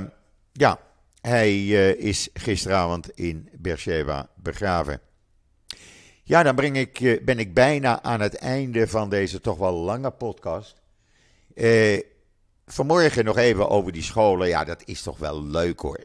ja, 0.52 0.80
hij 1.20 1.52
uh, 1.52 1.94
is 1.94 2.28
gisteravond 2.32 3.10
in 3.10 3.48
Beersheba 3.52 4.28
begraven. 4.36 5.00
Ja, 6.22 6.42
dan 6.42 6.54
breng 6.54 6.76
ik, 6.76 7.00
uh, 7.00 7.24
ben 7.24 7.38
ik 7.38 7.54
bijna 7.54 8.02
aan 8.02 8.20
het 8.20 8.34
einde 8.34 8.88
van 8.88 9.10
deze 9.10 9.40
toch 9.40 9.58
wel 9.58 9.72
lange 9.72 10.10
podcast. 10.10 10.76
vanmorgen 12.66 13.24
nog 13.24 13.36
even 13.36 13.68
over 13.68 13.92
die 13.92 14.02
scholen. 14.02 14.48
Ja, 14.48 14.64
dat 14.64 14.82
is 14.84 15.02
toch 15.02 15.18
wel 15.18 15.44
leuk 15.44 15.80
hoor. 15.80 16.04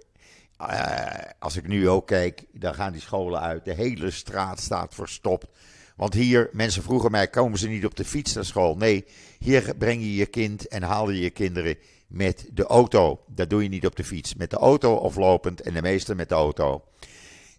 Als 1.39 1.55
ik 1.55 1.67
nu 1.67 1.89
ook 1.89 2.07
kijk, 2.07 2.45
dan 2.51 2.73
gaan 2.73 2.91
die 2.91 3.01
scholen 3.01 3.41
uit. 3.41 3.65
De 3.65 3.73
hele 3.73 4.11
straat 4.11 4.59
staat 4.59 4.95
verstopt. 4.95 5.47
Want 5.95 6.13
hier, 6.13 6.49
mensen 6.51 6.83
vroegen 6.83 7.11
mij, 7.11 7.27
komen 7.27 7.59
ze 7.59 7.67
niet 7.67 7.85
op 7.85 7.95
de 7.95 8.05
fiets 8.05 8.33
naar 8.33 8.45
school? 8.45 8.75
Nee, 8.75 9.05
hier 9.39 9.75
breng 9.77 10.01
je 10.01 10.15
je 10.15 10.25
kind 10.25 10.67
en 10.67 10.83
haal 10.83 11.09
je 11.09 11.21
je 11.21 11.29
kinderen 11.29 11.77
met 12.07 12.47
de 12.51 12.65
auto. 12.65 13.19
Dat 13.27 13.49
doe 13.49 13.63
je 13.63 13.69
niet 13.69 13.85
op 13.85 13.95
de 13.95 14.03
fiets. 14.03 14.35
Met 14.35 14.49
de 14.49 14.57
auto 14.57 14.95
of 14.95 15.15
lopend 15.15 15.61
en 15.61 15.73
de 15.73 15.81
meeste 15.81 16.15
met 16.15 16.29
de 16.29 16.35
auto. 16.35 16.83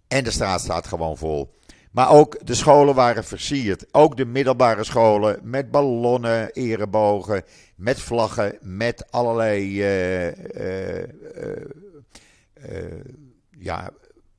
En 0.08 0.24
de 0.24 0.30
straat 0.30 0.60
staat 0.60 0.86
gewoon 0.86 1.16
vol. 1.16 1.52
Maar 1.90 2.10
ook 2.10 2.46
de 2.46 2.54
scholen 2.54 2.94
waren 2.94 3.24
versierd. 3.24 3.86
Ook 3.92 4.16
de 4.16 4.24
middelbare 4.24 4.84
scholen 4.84 5.40
met 5.42 5.70
ballonnen, 5.70 6.52
erebogen, 6.52 7.42
met 7.76 8.00
vlaggen, 8.00 8.58
met 8.60 9.10
allerlei 9.10 9.62
uh, 9.78 10.26
uh, 10.26 10.98
uh, 10.98 11.06
ja, 13.58 13.90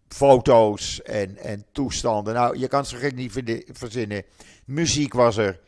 foto's 0.08 1.02
en, 1.02 1.38
en 1.38 1.66
toestanden. 1.72 2.34
Nou, 2.34 2.58
je 2.58 2.68
kan 2.68 2.86
ze 2.86 2.96
gek 2.96 3.16
niet 3.16 3.32
verzinnen. 3.72 4.24
Muziek 4.66 5.14
was 5.14 5.38
er. 5.38 5.60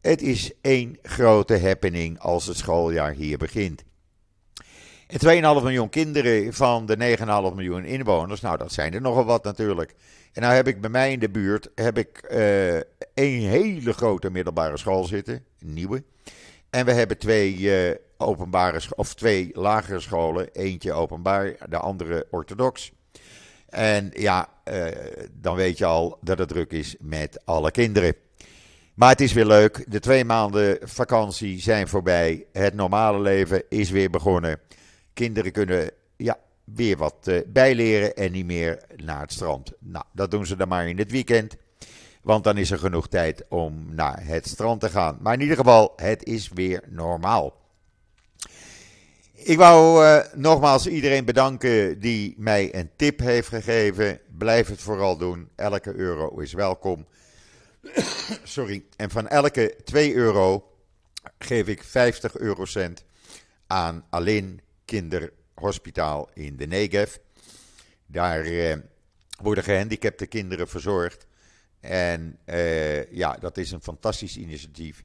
Het 0.00 0.22
is 0.22 0.52
één 0.60 0.98
grote 1.02 1.58
happening 1.58 2.18
als 2.18 2.46
het 2.46 2.56
schooljaar 2.56 3.12
hier 3.12 3.38
begint. 3.38 3.84
En 5.06 5.56
2,5 5.58 5.62
miljoen 5.62 5.88
kinderen 5.88 6.52
van 6.52 6.86
de 6.86 7.16
9,5 7.50 7.54
miljoen 7.54 7.84
inwoners, 7.84 8.40
nou 8.40 8.56
dat 8.56 8.72
zijn 8.72 8.94
er 8.94 9.00
nogal 9.00 9.24
wat 9.24 9.44
natuurlijk. 9.44 9.94
En 10.32 10.42
nou 10.42 10.54
heb 10.54 10.68
ik 10.68 10.80
bij 10.80 10.90
mij 10.90 11.12
in 11.12 11.18
de 11.18 11.30
buurt 11.30 11.70
heb 11.74 11.98
ik, 11.98 12.28
uh, 12.30 12.76
een 13.14 13.40
hele 13.40 13.92
grote 13.92 14.30
middelbare 14.30 14.76
school 14.76 15.04
zitten, 15.04 15.44
een 15.60 15.74
nieuwe. 15.74 16.02
En 16.70 16.84
we 16.84 16.92
hebben 16.92 17.18
twee, 17.18 17.58
uh, 17.58 17.94
openbare, 18.20 18.80
of 18.96 19.14
twee 19.14 19.50
lagere 19.52 20.00
scholen, 20.00 20.52
eentje 20.52 20.92
openbaar, 20.92 21.56
de 21.68 21.78
andere 21.78 22.26
orthodox. 22.30 22.92
En 23.68 24.10
ja, 24.12 24.48
uh, 24.64 24.86
dan 25.32 25.56
weet 25.56 25.78
je 25.78 25.84
al 25.84 26.18
dat 26.20 26.38
het 26.38 26.48
druk 26.48 26.72
is 26.72 26.96
met 26.98 27.40
alle 27.44 27.70
kinderen. 27.70 28.14
Maar 28.94 29.10
het 29.10 29.20
is 29.20 29.32
weer 29.32 29.46
leuk. 29.46 29.84
De 29.88 30.00
twee 30.00 30.24
maanden 30.24 30.78
vakantie 30.82 31.60
zijn 31.60 31.88
voorbij. 31.88 32.46
Het 32.52 32.74
normale 32.74 33.20
leven 33.20 33.62
is 33.68 33.90
weer 33.90 34.10
begonnen. 34.10 34.60
Kinderen 35.12 35.52
kunnen 35.52 35.90
ja, 36.16 36.38
weer 36.64 36.96
wat 36.96 37.14
uh, 37.24 37.40
bijleren 37.46 38.14
en 38.14 38.32
niet 38.32 38.46
meer 38.46 38.82
naar 38.96 39.20
het 39.20 39.32
strand. 39.32 39.72
Nou, 39.78 40.04
dat 40.12 40.30
doen 40.30 40.46
ze 40.46 40.56
dan 40.56 40.68
maar 40.68 40.88
in 40.88 40.98
het 40.98 41.10
weekend. 41.10 41.56
Want 42.22 42.44
dan 42.44 42.56
is 42.56 42.70
er 42.70 42.78
genoeg 42.78 43.08
tijd 43.08 43.44
om 43.48 43.94
naar 43.94 44.26
het 44.26 44.48
strand 44.48 44.80
te 44.80 44.90
gaan. 44.90 45.18
Maar 45.20 45.34
in 45.34 45.40
ieder 45.40 45.56
geval, 45.56 45.92
het 45.96 46.24
is 46.24 46.48
weer 46.48 46.82
normaal. 46.88 47.59
Ik 49.42 49.56
wou 49.56 50.04
uh, 50.04 50.24
nogmaals 50.34 50.86
iedereen 50.86 51.24
bedanken 51.24 52.00
die 52.00 52.34
mij 52.38 52.74
een 52.74 52.90
tip 52.96 53.18
heeft 53.18 53.48
gegeven. 53.48 54.20
Blijf 54.38 54.68
het 54.68 54.80
vooral 54.80 55.16
doen. 55.16 55.48
Elke 55.56 55.94
euro 55.94 56.38
is 56.38 56.52
welkom. 56.52 57.06
Sorry. 58.42 58.84
En 58.96 59.10
van 59.10 59.28
elke 59.28 59.76
2 59.84 60.14
euro 60.14 60.72
geef 61.38 61.66
ik 61.66 61.82
50 61.82 62.36
eurocent 62.36 63.04
aan 63.66 64.04
Alleen 64.10 64.60
Kinderhospitaal 64.84 66.30
in 66.34 66.56
de 66.56 66.66
Negev. 66.66 67.16
Daar 68.06 68.46
uh, 68.46 68.76
worden 69.42 69.64
gehandicapte 69.64 70.26
kinderen 70.26 70.68
verzorgd. 70.68 71.26
En 71.80 72.38
uh, 72.46 73.12
ja, 73.12 73.36
dat 73.36 73.56
is 73.56 73.70
een 73.70 73.82
fantastisch 73.82 74.36
initiatief. 74.36 75.04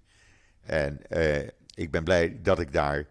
En 0.61 1.01
ik 1.75 1.91
ben 1.91 2.03
blij 2.03 2.39
dat 2.41 2.59
ik 2.59 2.73
daar 2.73 3.05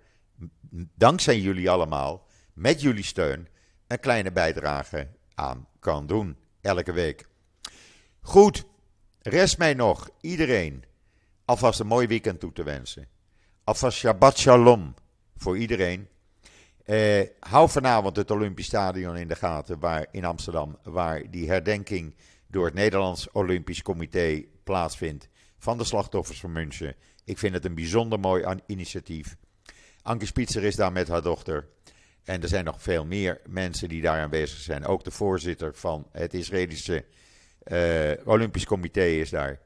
dankzij 0.95 1.41
jullie 1.41 1.71
allemaal, 1.71 2.27
met 2.53 2.81
jullie 2.81 3.05
steun, 3.05 3.49
een 3.87 4.01
kleine 4.01 4.33
bijdrage 4.33 5.09
aan 5.35 5.69
kan 5.79 6.07
doen. 6.07 6.37
Elke 6.61 6.93
week. 6.93 7.29
Goed, 8.21 8.65
rest 9.19 9.59
mij 9.59 9.75
nog 9.75 10.11
iedereen 10.21 10.85
alvast 11.45 11.81
een 11.81 11.87
mooi 11.87 12.07
weekend 12.07 12.41
toe 12.41 12.53
te 12.53 12.63
wensen. 12.63 13.09
Alvast 13.65 13.99
Shabbat 13.99 14.39
Shalom 14.39 14.95
voor 15.37 15.59
iedereen. 15.59 16.09
Eh, 16.85 17.23
hou 17.41 17.71
vanavond 17.71 18.17
het 18.17 18.31
Olympisch 18.31 18.67
Stadion 18.67 19.17
in 19.17 19.29
de 19.29 19.37
gaten 19.37 19.79
waar, 19.79 20.07
in 20.11 20.25
Amsterdam, 20.25 20.79
waar 20.83 21.31
die 21.31 21.49
herdenking 21.49 22.15
door 22.47 22.65
het 22.65 22.75
Nederlands 22.75 23.31
Olympisch 23.31 23.83
Comité 23.83 24.45
plaatsvindt 24.65 25.29
van 25.59 25.79
de 25.79 25.85
slachtoffers 25.85 26.41
van 26.41 26.53
München. 26.53 26.97
Ik 27.25 27.39
vind 27.39 27.55
het 27.55 27.65
een 27.65 27.75
bijzonder 27.75 28.21
mooi 28.21 28.57
initiatief. 28.67 29.37
Anke 30.05 30.27
Spitzer 30.27 30.63
is 30.65 30.77
daar 30.77 30.93
met 30.93 31.09
haar 31.09 31.23
dochter. 31.23 31.69
En 32.25 32.43
er 32.43 32.49
zijn 32.49 32.65
nog 32.65 32.83
veel 32.83 33.05
meer 33.05 33.41
mensen 33.47 33.89
die 33.89 34.03
daar 34.03 34.21
aanwezig 34.21 34.59
zijn. 34.59 34.87
Ook 34.87 35.05
de 35.05 35.11
voorzitter 35.11 35.75
van 35.75 36.09
het 36.13 36.35
Israëlische 36.35 37.05
uh, 37.65 38.11
Olympisch 38.25 38.65
Comité 38.65 39.05
is 39.05 39.31
daar. 39.31 39.61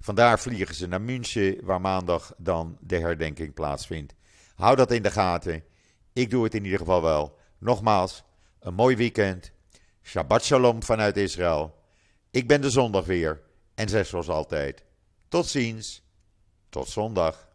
Vandaar 0.00 0.38
vliegen 0.38 0.74
ze 0.74 0.86
naar 0.86 1.00
München, 1.00 1.64
waar 1.64 1.80
maandag 1.80 2.34
dan 2.38 2.78
de 2.80 2.98
herdenking 2.98 3.54
plaatsvindt. 3.54 4.14
Hou 4.54 4.76
dat 4.76 4.90
in 4.90 5.02
de 5.02 5.10
gaten. 5.10 5.64
Ik 6.12 6.30
doe 6.30 6.44
het 6.44 6.54
in 6.54 6.64
ieder 6.64 6.78
geval 6.78 7.02
wel. 7.02 7.38
Nogmaals, 7.58 8.24
een 8.60 8.74
mooi 8.74 8.96
weekend. 8.96 9.52
Shabbat 10.02 10.44
shalom 10.44 10.82
vanuit 10.82 11.16
Israël. 11.16 11.74
Ik 12.30 12.48
ben 12.48 12.60
de 12.60 12.70
zondag 12.70 13.04
weer. 13.04 13.40
En 13.74 13.88
zeg 13.88 14.06
zoals 14.06 14.28
altijd. 14.28 14.84
Tot 15.28 15.46
ziens. 15.46 16.02
Tot 16.68 16.88
zondag. 16.88 17.47